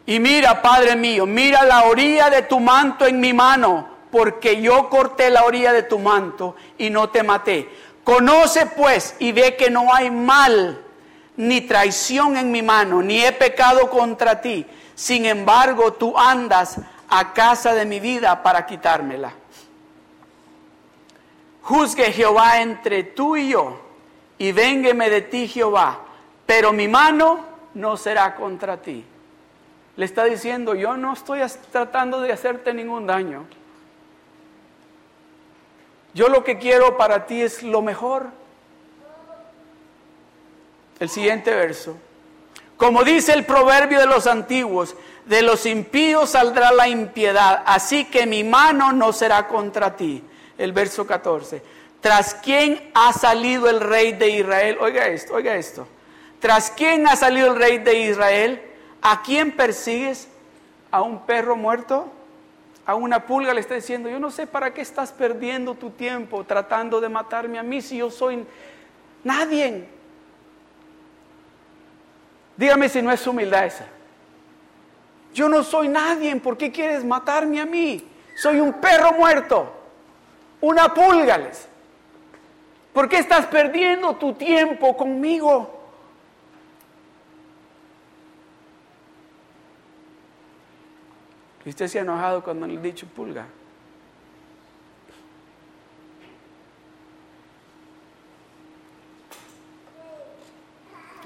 Y 0.04 0.20
mira, 0.20 0.60
Padre 0.60 0.94
mío, 0.94 1.24
mira 1.24 1.64
la 1.64 1.84
orilla 1.84 2.28
de 2.28 2.42
tu 2.42 2.60
manto 2.60 3.06
en 3.06 3.18
mi 3.18 3.32
mano, 3.32 3.88
porque 4.10 4.60
yo 4.60 4.88
corté 4.88 5.30
la 5.30 5.44
orilla 5.44 5.72
de 5.72 5.82
tu 5.82 5.98
manto 5.98 6.56
y 6.78 6.90
no 6.90 7.10
te 7.10 7.22
maté. 7.22 7.68
Conoce 8.04 8.66
pues 8.66 9.16
y 9.18 9.32
ve 9.32 9.56
que 9.56 9.70
no 9.70 9.92
hay 9.92 10.10
mal 10.10 10.82
ni 11.36 11.60
traición 11.60 12.36
en 12.36 12.50
mi 12.50 12.62
mano, 12.62 13.02
ni 13.02 13.24
he 13.24 13.32
pecado 13.32 13.90
contra 13.90 14.40
ti. 14.40 14.66
Sin 14.94 15.26
embargo, 15.26 15.92
tú 15.92 16.16
andas 16.16 16.78
a 17.08 17.32
casa 17.32 17.74
de 17.74 17.84
mi 17.84 18.00
vida 18.00 18.42
para 18.42 18.66
quitármela. 18.66 19.32
Juzgue 21.62 22.12
Jehová 22.12 22.60
entre 22.60 23.02
tú 23.02 23.36
y 23.36 23.50
yo, 23.50 23.80
y 24.38 24.52
véngueme 24.52 25.10
de 25.10 25.22
ti 25.22 25.48
Jehová, 25.48 25.98
pero 26.46 26.72
mi 26.72 26.86
mano 26.86 27.44
no 27.74 27.96
será 27.96 28.34
contra 28.36 28.76
ti. 28.76 29.04
Le 29.96 30.04
está 30.04 30.24
diciendo, 30.24 30.74
yo 30.74 30.96
no 30.96 31.12
estoy 31.12 31.40
tratando 31.72 32.20
de 32.20 32.32
hacerte 32.32 32.72
ningún 32.72 33.06
daño. 33.06 33.46
Yo 36.16 36.30
lo 36.30 36.44
que 36.44 36.56
quiero 36.56 36.96
para 36.96 37.26
ti 37.26 37.42
es 37.42 37.62
lo 37.62 37.82
mejor. 37.82 38.28
El 40.98 41.10
siguiente 41.10 41.54
verso. 41.54 41.98
Como 42.78 43.04
dice 43.04 43.34
el 43.34 43.44
proverbio 43.44 44.00
de 44.00 44.06
los 44.06 44.26
antiguos, 44.26 44.96
de 45.26 45.42
los 45.42 45.66
impíos 45.66 46.30
saldrá 46.30 46.72
la 46.72 46.88
impiedad, 46.88 47.62
así 47.66 48.06
que 48.06 48.24
mi 48.24 48.44
mano 48.44 48.92
no 48.92 49.12
será 49.12 49.46
contra 49.46 49.94
ti. 49.94 50.24
El 50.56 50.72
verso 50.72 51.06
14. 51.06 51.62
Tras 52.00 52.32
quién 52.36 52.90
ha 52.94 53.12
salido 53.12 53.68
el 53.68 53.80
rey 53.80 54.12
de 54.12 54.30
Israel, 54.30 54.78
oiga 54.80 55.08
esto, 55.08 55.34
oiga 55.34 55.54
esto. 55.56 55.86
Tras 56.40 56.70
quién 56.70 57.06
ha 57.06 57.16
salido 57.16 57.48
el 57.48 57.58
rey 57.58 57.76
de 57.76 57.92
Israel, 58.08 58.62
¿a 59.02 59.20
quién 59.20 59.52
persigues? 59.52 60.28
¿A 60.90 61.02
un 61.02 61.26
perro 61.26 61.56
muerto? 61.56 62.10
A 62.86 62.94
una 62.94 63.26
pulga 63.26 63.52
le 63.52 63.60
está 63.60 63.74
diciendo, 63.74 64.08
yo 64.08 64.20
no 64.20 64.30
sé 64.30 64.46
para 64.46 64.72
qué 64.72 64.80
estás 64.80 65.12
perdiendo 65.12 65.74
tu 65.74 65.90
tiempo 65.90 66.44
tratando 66.44 67.00
de 67.00 67.08
matarme 67.08 67.58
a 67.58 67.62
mí 67.64 67.82
si 67.82 67.98
yo 67.98 68.10
soy 68.10 68.46
nadie. 69.24 69.88
Dígame 72.56 72.88
si 72.88 73.02
no 73.02 73.10
es 73.10 73.26
humildad 73.26 73.66
esa. 73.66 73.86
Yo 75.34 75.48
no 75.48 75.64
soy 75.64 75.88
nadie, 75.88 76.34
¿por 76.36 76.56
qué 76.56 76.70
quieres 76.70 77.04
matarme 77.04 77.60
a 77.60 77.66
mí? 77.66 78.02
Soy 78.36 78.60
un 78.60 78.72
perro 78.74 79.12
muerto, 79.12 79.70
una 80.60 80.94
púlgales. 80.94 81.68
¿Por 82.92 83.08
qué 83.08 83.18
estás 83.18 83.46
perdiendo 83.46 84.16
tu 84.16 84.32
tiempo 84.32 84.96
conmigo? 84.96 85.75
Usted 91.70 91.88
se 91.88 91.98
ha 91.98 92.02
enojado 92.02 92.44
cuando 92.44 92.66
le 92.66 92.74
he 92.74 92.78
dicho 92.78 93.06
pulga? 93.06 93.46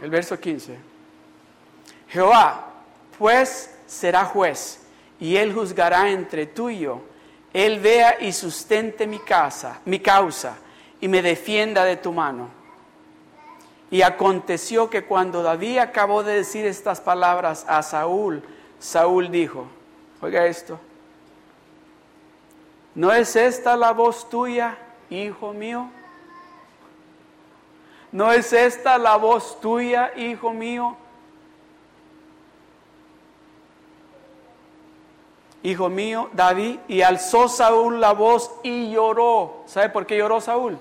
El 0.02 0.08
verso 0.08 0.38
15. 0.38 0.78
Jehová, 2.08 2.72
pues 3.18 3.74
será 3.86 4.24
juez, 4.24 4.80
y 5.18 5.36
él 5.36 5.52
juzgará 5.52 6.10
entre 6.10 6.46
tú 6.46 6.70
y 6.70 6.80
yo. 6.80 7.02
Él 7.52 7.80
vea 7.80 8.16
y 8.20 8.32
sustente 8.32 9.06
mi 9.06 9.18
casa, 9.18 9.80
mi 9.84 10.00
causa, 10.00 10.56
y 11.00 11.08
me 11.08 11.20
defienda 11.20 11.84
de 11.84 11.96
tu 11.96 12.12
mano. 12.12 12.48
Y 13.90 14.02
aconteció 14.02 14.88
que 14.88 15.04
cuando 15.04 15.42
David 15.42 15.78
acabó 15.78 16.22
de 16.22 16.34
decir 16.34 16.64
estas 16.64 17.00
palabras 17.00 17.66
a 17.68 17.82
Saúl, 17.82 18.42
Saúl 18.78 19.30
dijo, 19.30 19.66
oiga 20.20 20.46
esto, 20.46 20.78
¿no 22.94 23.12
es 23.12 23.34
esta 23.36 23.76
la 23.76 23.92
voz 23.92 24.28
tuya, 24.28 24.76
hijo 25.08 25.52
mío? 25.52 25.88
¿No 28.12 28.32
es 28.32 28.52
esta 28.52 28.98
la 28.98 29.16
voz 29.16 29.60
tuya, 29.60 30.12
hijo 30.16 30.52
mío? 30.52 30.96
Hijo 35.62 35.88
mío, 35.88 36.30
David, 36.32 36.78
y 36.88 37.02
alzó 37.02 37.46
Saúl 37.48 38.00
la 38.00 38.12
voz 38.12 38.50
y 38.62 38.90
lloró. 38.90 39.62
¿Sabe 39.66 39.90
por 39.90 40.06
qué 40.06 40.16
lloró 40.16 40.40
Saúl? 40.40 40.78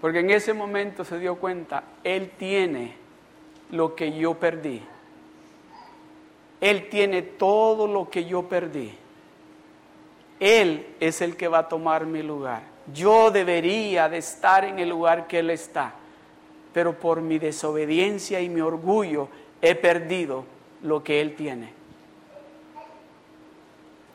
Porque 0.00 0.20
en 0.20 0.30
ese 0.30 0.54
momento 0.54 1.04
se 1.04 1.18
dio 1.18 1.36
cuenta, 1.36 1.82
Él 2.04 2.30
tiene 2.38 2.96
lo 3.70 3.94
que 3.94 4.16
yo 4.16 4.34
perdí. 4.34 4.82
Él 6.64 6.88
tiene 6.88 7.20
todo 7.20 7.86
lo 7.86 8.08
que 8.08 8.24
yo 8.24 8.48
perdí. 8.48 8.90
Él 10.40 10.94
es 10.98 11.20
el 11.20 11.36
que 11.36 11.46
va 11.46 11.58
a 11.58 11.68
tomar 11.68 12.06
mi 12.06 12.22
lugar. 12.22 12.62
Yo 12.90 13.30
debería 13.30 14.08
de 14.08 14.16
estar 14.16 14.64
en 14.64 14.78
el 14.78 14.88
lugar 14.88 15.26
que 15.26 15.40
Él 15.40 15.50
está, 15.50 15.92
pero 16.72 16.98
por 16.98 17.20
mi 17.20 17.38
desobediencia 17.38 18.40
y 18.40 18.48
mi 18.48 18.62
orgullo 18.62 19.28
he 19.60 19.74
perdido 19.74 20.46
lo 20.80 21.04
que 21.04 21.20
Él 21.20 21.34
tiene. 21.36 21.70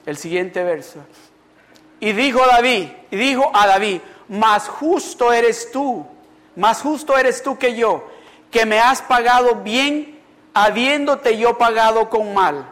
El 0.07 0.17
siguiente 0.17 0.63
verso. 0.63 1.01
Y 1.99 2.13
dijo 2.13 2.39
David, 2.47 2.87
y 3.11 3.15
dijo 3.15 3.51
a 3.53 3.67
David, 3.67 4.01
más 4.27 4.67
justo 4.67 5.31
eres 5.31 5.71
tú, 5.71 6.03
más 6.55 6.81
justo 6.81 7.15
eres 7.15 7.43
tú 7.43 7.59
que 7.59 7.75
yo, 7.75 8.09
que 8.49 8.65
me 8.65 8.79
has 8.79 9.03
pagado 9.03 9.57
bien, 9.57 10.18
habiéndote 10.53 11.37
yo 11.37 11.57
pagado 11.57 12.09
con 12.09 12.33
mal. 12.33 12.65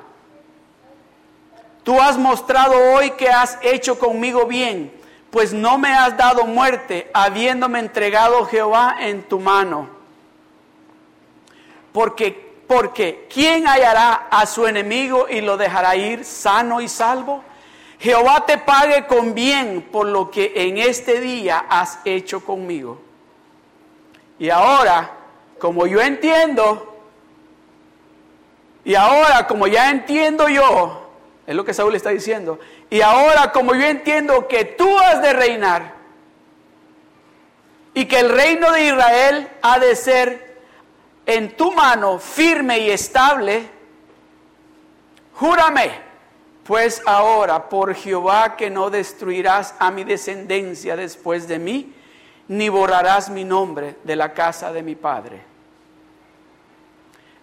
Tú 1.83 2.01
has 2.01 2.17
mostrado 2.17 2.93
hoy 2.93 3.11
que 3.11 3.29
has 3.29 3.57
hecho 3.61 3.97
conmigo 3.97 4.45
bien, 4.45 4.93
pues 5.31 5.53
no 5.53 5.77
me 5.77 5.93
has 5.93 6.17
dado 6.17 6.45
muerte, 6.45 7.09
habiéndome 7.13 7.79
entregado 7.79 8.45
Jehová 8.45 8.97
en 8.99 9.23
tu 9.23 9.39
mano. 9.39 9.87
Porque, 11.93 12.55
porque, 12.67 13.27
¿quién 13.33 13.67
hallará 13.67 14.27
a 14.29 14.45
su 14.45 14.67
enemigo 14.67 15.27
y 15.29 15.41
lo 15.41 15.57
dejará 15.57 15.95
ir 15.95 16.25
sano 16.25 16.81
y 16.81 16.87
salvo? 16.87 17.43
Jehová 17.99 18.45
te 18.45 18.57
pague 18.57 19.07
con 19.07 19.33
bien 19.33 19.87
por 19.91 20.05
lo 20.05 20.29
que 20.29 20.51
en 20.55 20.77
este 20.77 21.19
día 21.19 21.65
has 21.69 21.99
hecho 22.05 22.43
conmigo. 22.43 22.99
Y 24.39 24.49
ahora, 24.49 25.11
como 25.57 25.87
yo 25.87 26.01
entiendo, 26.01 26.96
y 28.87 28.95
ahora 28.95 29.45
como 29.47 29.67
ya 29.67 29.91
entiendo 29.91 30.47
yo, 30.47 31.09
es 31.45 31.53
lo 31.53 31.65
que 31.65 31.73
Saúl 31.73 31.93
está 31.95 32.11
diciendo. 32.11 32.57
Y 32.89 33.01
ahora 33.01 33.51
como 33.51 33.75
yo 33.75 33.85
entiendo 33.85 34.47
que 34.47 34.63
tú 34.63 34.97
has 34.97 35.21
de 35.21 35.33
reinar 35.33 35.93
y 37.93 38.05
que 38.05 38.21
el 38.21 38.29
reino 38.29 38.71
de 38.71 38.85
Israel 38.85 39.49
ha 39.61 39.77
de 39.79 39.93
ser 39.93 40.61
en 41.25 41.57
tu 41.57 41.73
mano 41.73 42.17
firme 42.17 42.79
y 42.79 42.89
estable, 42.89 43.67
júrame 45.33 45.91
pues 46.63 47.01
ahora 47.05 47.67
por 47.67 47.93
Jehová 47.93 48.55
que 48.55 48.69
no 48.69 48.89
destruirás 48.89 49.75
a 49.79 49.91
mi 49.91 50.05
descendencia 50.05 50.95
después 50.95 51.49
de 51.49 51.59
mí, 51.59 51.93
ni 52.47 52.69
borrarás 52.69 53.29
mi 53.29 53.43
nombre 53.43 53.97
de 54.05 54.15
la 54.15 54.33
casa 54.33 54.71
de 54.71 54.81
mi 54.81 54.95
padre. 54.95 55.56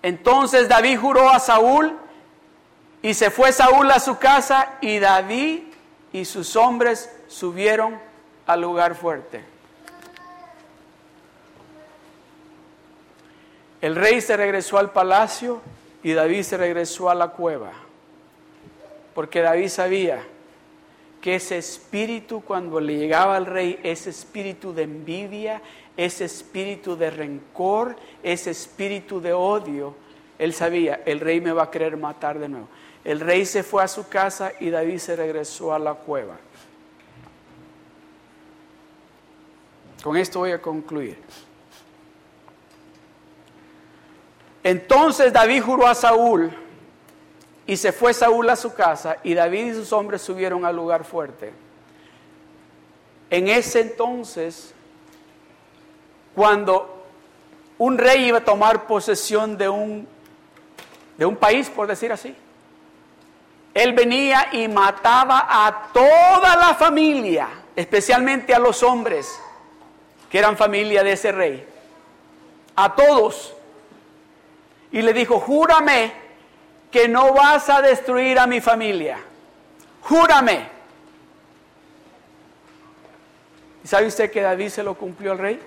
Entonces 0.04 0.68
David 0.68 0.98
juró 0.98 1.30
a 1.30 1.40
Saúl 1.40 1.96
y 3.00 3.14
se 3.14 3.30
fue 3.30 3.52
Saúl 3.52 3.90
a 3.90 3.98
su 3.98 4.18
casa 4.18 4.74
y 4.82 4.98
David 4.98 5.60
y 6.12 6.26
sus 6.26 6.56
hombres 6.56 7.10
subieron 7.26 7.98
al 8.46 8.60
lugar 8.60 8.96
fuerte. 8.96 9.42
El 13.80 13.96
rey 13.96 14.20
se 14.20 14.36
regresó 14.36 14.76
al 14.76 14.90
palacio 14.92 15.62
y 16.02 16.12
David 16.12 16.42
se 16.42 16.58
regresó 16.58 17.08
a 17.08 17.14
la 17.14 17.28
cueva. 17.28 17.72
Porque 19.14 19.40
David 19.40 19.68
sabía 19.68 20.22
que 21.22 21.36
ese 21.36 21.56
espíritu 21.56 22.42
cuando 22.42 22.78
le 22.78 22.98
llegaba 22.98 23.36
al 23.36 23.46
rey, 23.46 23.80
ese 23.82 24.10
espíritu 24.10 24.74
de 24.74 24.82
envidia, 24.82 25.62
ese 25.96 26.24
espíritu 26.24 26.96
de 26.96 27.10
rencor, 27.10 27.96
ese 28.22 28.50
espíritu 28.50 29.20
de 29.20 29.32
odio, 29.32 29.94
él 30.38 30.52
sabía, 30.52 31.02
el 31.06 31.20
rey 31.20 31.40
me 31.40 31.52
va 31.52 31.64
a 31.64 31.70
querer 31.70 31.96
matar 31.96 32.38
de 32.38 32.48
nuevo. 32.48 32.68
El 33.04 33.20
rey 33.20 33.46
se 33.46 33.62
fue 33.62 33.82
a 33.82 33.88
su 33.88 34.08
casa 34.08 34.52
y 34.60 34.70
David 34.70 34.98
se 34.98 35.14
regresó 35.14 35.72
a 35.72 35.78
la 35.78 35.94
cueva. 35.94 36.36
Con 40.02 40.16
esto 40.16 40.40
voy 40.40 40.52
a 40.52 40.60
concluir. 40.60 41.18
Entonces 44.62 45.32
David 45.32 45.62
juró 45.62 45.86
a 45.86 45.94
Saúl 45.94 46.50
y 47.66 47.76
se 47.76 47.92
fue 47.92 48.12
Saúl 48.12 48.48
a 48.50 48.56
su 48.56 48.74
casa 48.74 49.18
y 49.22 49.34
David 49.34 49.66
y 49.66 49.74
sus 49.74 49.92
hombres 49.92 50.22
subieron 50.22 50.64
al 50.64 50.76
lugar 50.76 51.04
fuerte. 51.04 51.52
En 53.30 53.48
ese 53.48 53.80
entonces, 53.80 54.73
cuando 56.34 57.06
un 57.78 57.98
rey 57.98 58.26
iba 58.26 58.38
a 58.38 58.44
tomar 58.44 58.86
posesión 58.86 59.56
de 59.56 59.68
un, 59.68 60.08
de 61.16 61.26
un 61.26 61.36
país, 61.36 61.70
por 61.70 61.86
decir 61.86 62.12
así, 62.12 62.34
él 63.74 63.92
venía 63.92 64.48
y 64.52 64.68
mataba 64.68 65.46
a 65.48 65.90
toda 65.92 66.56
la 66.56 66.74
familia, 66.74 67.48
especialmente 67.74 68.54
a 68.54 68.58
los 68.58 68.82
hombres 68.82 69.40
que 70.30 70.38
eran 70.38 70.56
familia 70.56 71.02
de 71.02 71.12
ese 71.12 71.32
rey. 71.32 71.66
A 72.76 72.94
todos. 72.94 73.54
Y 74.92 75.02
le 75.02 75.12
dijo, 75.12 75.40
júrame 75.40 76.12
que 76.90 77.08
no 77.08 77.32
vas 77.32 77.68
a 77.68 77.82
destruir 77.82 78.38
a 78.38 78.46
mi 78.46 78.60
familia. 78.60 79.18
Júrame. 80.02 80.68
¿Y 83.82 83.88
sabe 83.88 84.06
usted 84.06 84.30
que 84.30 84.40
David 84.40 84.68
se 84.68 84.82
lo 84.84 84.94
cumplió 84.94 85.32
al 85.32 85.38
rey? 85.38 85.60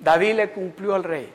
David 0.00 0.34
le 0.34 0.50
cumplió 0.50 0.94
al 0.94 1.04
rey. 1.04 1.32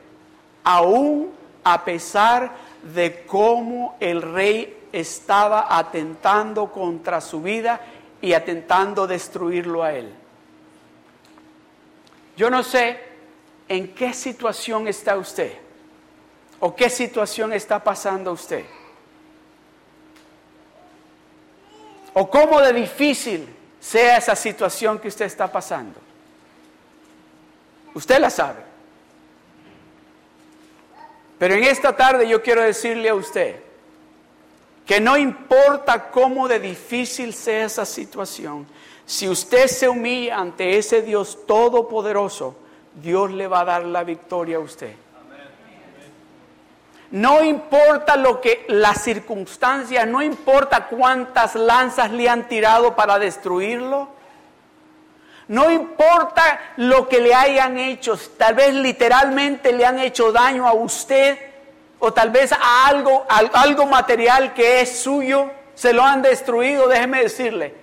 Aún 0.63 1.32
a 1.63 1.84
pesar 1.84 2.51
de 2.93 3.24
cómo 3.26 3.95
el 3.99 4.22
rey 4.22 4.88
estaba 4.91 5.78
atentando 5.78 6.72
contra 6.72 7.22
su 7.22 7.41
vida 7.41 7.82
y 8.22 8.34
atentando 8.34 9.07
destruirlo 9.07 9.84
a 9.84 9.93
él. 9.93 10.13
Yo 12.38 12.49
no 12.49 12.63
sé 12.63 12.99
en 13.68 13.93
qué 13.93 14.13
situación 14.13 14.88
está 14.88 15.18
usted 15.18 15.53
o 16.59 16.76
qué 16.76 16.89
situación 16.89 17.53
está 17.53 17.84
pasando 17.84 18.32
usted. 18.32 18.66
O 22.13 22.30
cómo 22.30 22.61
de 22.61 22.74
difícil 22.74 23.47
sea 23.80 24.18
esa 24.18 24.36
situación 24.36 24.99
que 24.99 25.09
usted 25.09 25.26
está 25.26 25.51
pasando. 25.51 25.99
Usted 27.95 28.19
la 28.19 28.29
sabe. 28.29 28.59
Pero 31.39 31.55
en 31.55 31.63
esta 31.63 31.95
tarde 31.95 32.27
yo 32.27 32.41
quiero 32.41 32.61
decirle 32.61 33.09
a 33.09 33.15
usted 33.15 33.59
que 34.85 35.01
no 35.01 35.17
importa 35.17 36.11
cómo 36.11 36.47
de 36.47 36.59
difícil 36.59 37.33
sea 37.33 37.65
esa 37.65 37.85
situación, 37.85 38.67
si 39.05 39.27
usted 39.27 39.67
se 39.67 39.89
humilla 39.89 40.37
ante 40.37 40.77
ese 40.77 41.01
Dios 41.01 41.39
todopoderoso, 41.47 42.55
Dios 42.93 43.31
le 43.31 43.47
va 43.47 43.61
a 43.61 43.65
dar 43.65 43.85
la 43.85 44.03
victoria 44.03 44.57
a 44.57 44.61
usted. 44.61 44.93
No 47.11 47.43
importa 47.43 48.17
lo 48.17 48.41
que 48.41 48.65
las 48.67 49.01
circunstancias, 49.03 50.07
no 50.07 50.21
importa 50.21 50.87
cuántas 50.87 51.55
lanzas 51.55 52.11
le 52.11 52.27
han 52.27 52.47
tirado 52.47 52.95
para 52.95 53.19
destruirlo. 53.19 54.09
No 55.47 55.71
importa 55.71 56.59
lo 56.77 57.07
que 57.07 57.19
le 57.19 57.33
hayan 57.33 57.77
hecho, 57.77 58.17
tal 58.37 58.55
vez 58.55 58.73
literalmente 58.73 59.71
le 59.73 59.85
han 59.85 59.99
hecho 59.99 60.31
daño 60.31 60.67
a 60.67 60.73
usted 60.73 61.37
o 61.99 62.11
tal 62.11 62.31
vez 62.31 62.51
a 62.51 62.87
algo, 62.87 63.25
algo 63.29 63.85
material 63.85 64.53
que 64.53 64.81
es 64.81 64.99
suyo, 64.99 65.51
se 65.75 65.93
lo 65.93 66.03
han 66.03 66.21
destruido, 66.21 66.87
déjeme 66.87 67.21
decirle, 67.21 67.73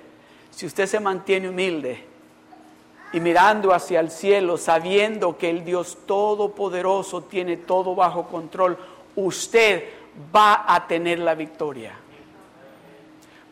si 0.51 0.67
usted 0.67 0.87
se 0.87 0.99
mantiene 0.99 1.49
humilde 1.49 2.05
y 3.13 3.21
mirando 3.21 3.73
hacia 3.73 4.01
el 4.01 4.11
cielo, 4.11 4.57
sabiendo 4.57 5.39
que 5.39 5.51
el 5.51 5.65
Dios 5.65 5.99
Todopoderoso 6.07 7.23
tiene 7.23 7.59
todo 7.59 7.95
bajo 7.95 8.27
control, 8.27 8.79
usted 9.15 9.85
va 10.35 10.65
a 10.67 10.87
tener 10.87 11.19
la 11.19 11.35
victoria. 11.35 11.95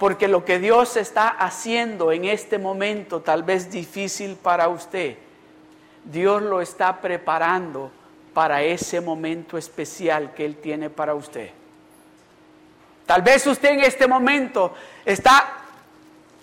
Porque 0.01 0.29
lo 0.29 0.47
que 0.47 0.59
Dios 0.59 0.97
está 0.97 1.29
haciendo 1.29 2.11
en 2.11 2.25
este 2.25 2.57
momento, 2.57 3.21
tal 3.21 3.43
vez 3.43 3.71
difícil 3.71 4.35
para 4.35 4.67
usted, 4.69 5.19
Dios 6.07 6.41
lo 6.41 6.63
está 6.63 7.03
preparando 7.03 7.91
para 8.33 8.63
ese 8.63 9.03
momento 9.03 9.59
especial 9.59 10.33
que 10.33 10.47
Él 10.47 10.57
tiene 10.57 10.89
para 10.89 11.15
usted. 11.15 11.51
Tal 13.05 13.21
vez 13.21 13.47
usted 13.47 13.73
en 13.73 13.81
este 13.81 14.09
momento 14.09 14.73
está 15.05 15.65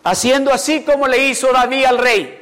haciendo 0.04 0.54
así 0.54 0.84
como 0.84 1.08
le 1.08 1.18
hizo 1.28 1.52
David 1.52 1.86
al 1.86 1.98
rey. 1.98 2.40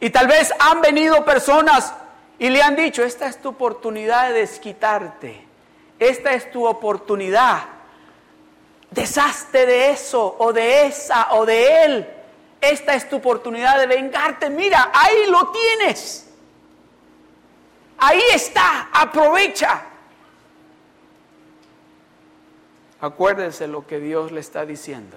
Y 0.00 0.08
tal 0.08 0.26
vez 0.26 0.54
han 0.58 0.80
venido 0.80 1.22
personas 1.22 1.92
y 2.38 2.48
le 2.48 2.62
han 2.62 2.76
dicho, 2.76 3.04
esta 3.04 3.26
es 3.26 3.42
tu 3.42 3.50
oportunidad 3.50 4.28
de 4.28 4.40
desquitarte. 4.40 5.44
Esta 5.98 6.32
es 6.32 6.50
tu 6.50 6.66
oportunidad. 6.66 7.73
Deshazte 8.94 9.66
de 9.66 9.90
eso 9.90 10.36
o 10.38 10.52
de 10.52 10.86
esa 10.86 11.34
o 11.34 11.44
de 11.44 11.84
él. 11.84 12.06
Esta 12.60 12.94
es 12.94 13.08
tu 13.08 13.16
oportunidad 13.16 13.76
de 13.78 13.88
vengarte. 13.88 14.48
Mira, 14.48 14.92
ahí 14.94 15.26
lo 15.28 15.50
tienes. 15.50 16.30
Ahí 17.98 18.22
está. 18.32 18.90
Aprovecha. 18.92 19.82
Acuérdense 23.00 23.66
lo 23.66 23.84
que 23.84 23.98
Dios 23.98 24.30
le 24.30 24.38
está 24.38 24.64
diciendo. 24.64 25.16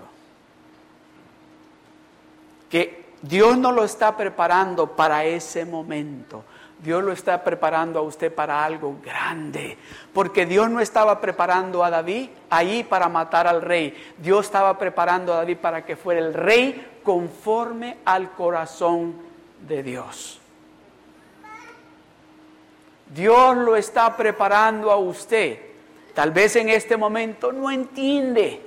Que 2.70 3.06
Dios 3.22 3.58
no 3.58 3.72
lo 3.72 3.84
está 3.84 4.18
preparando 4.18 4.96
para 4.96 5.24
ese 5.24 5.66
momento. 5.66 6.44
Dios 6.80 7.04
lo 7.04 7.12
está 7.12 7.44
preparando 7.44 7.98
a 8.00 8.04
usted 8.04 8.34
para 8.34 8.64
algo 8.64 8.98
grande. 9.04 9.78
Porque 10.14 10.46
Dios 10.46 10.70
no 10.70 10.80
estaba 10.80 11.20
preparando 11.20 11.84
a 11.84 11.90
David 11.90 12.30
ahí 12.50 12.84
para 12.84 13.10
matar 13.10 13.48
al 13.48 13.62
rey. 13.62 14.14
Dios 14.18 14.46
estaba 14.46 14.78
preparando 14.78 15.34
a 15.34 15.38
David 15.38 15.58
para 15.58 15.84
que 15.84 15.96
fuera 15.96 16.20
el 16.20 16.34
rey 16.34 17.00
conforme 17.04 17.98
al 18.06 18.32
corazón 18.32 19.16
de 19.68 19.82
Dios. 19.82 20.40
Dios 23.14 23.58
lo 23.58 23.76
está 23.76 24.16
preparando 24.16 24.92
a 24.92 24.98
usted. 24.98 25.60
Tal 26.14 26.32
vez 26.32 26.56
en 26.58 26.70
este 26.70 26.98
momento 26.98 27.52
no 27.52 27.72
entiende. 27.72 28.62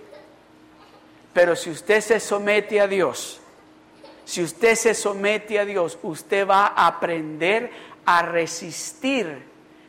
Pero 1.32 1.54
si 1.54 1.70
usted 1.70 2.00
se 2.00 2.18
somete 2.18 2.80
a 2.80 2.88
Dios, 2.88 3.40
si 4.24 4.42
usted 4.42 4.76
se 4.76 4.94
somete 4.94 5.58
a 5.58 5.64
Dios, 5.64 5.98
usted 6.02 6.46
va 6.46 6.68
a 6.68 6.86
aprender 6.86 7.70
a 8.18 8.22
resistir 8.22 9.42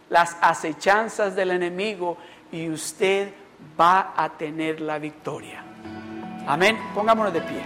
las 0.09 0.37
acechanzas 0.41 1.35
del 1.35 1.51
enemigo 1.51 2.17
y 2.51 2.69
usted 2.69 3.33
va 3.79 4.13
a 4.15 4.29
tener 4.29 4.81
la 4.81 4.99
victoria. 4.99 5.63
Amén. 6.45 6.77
Pongámonos 6.93 7.33
de 7.33 7.41
pie. 7.41 7.63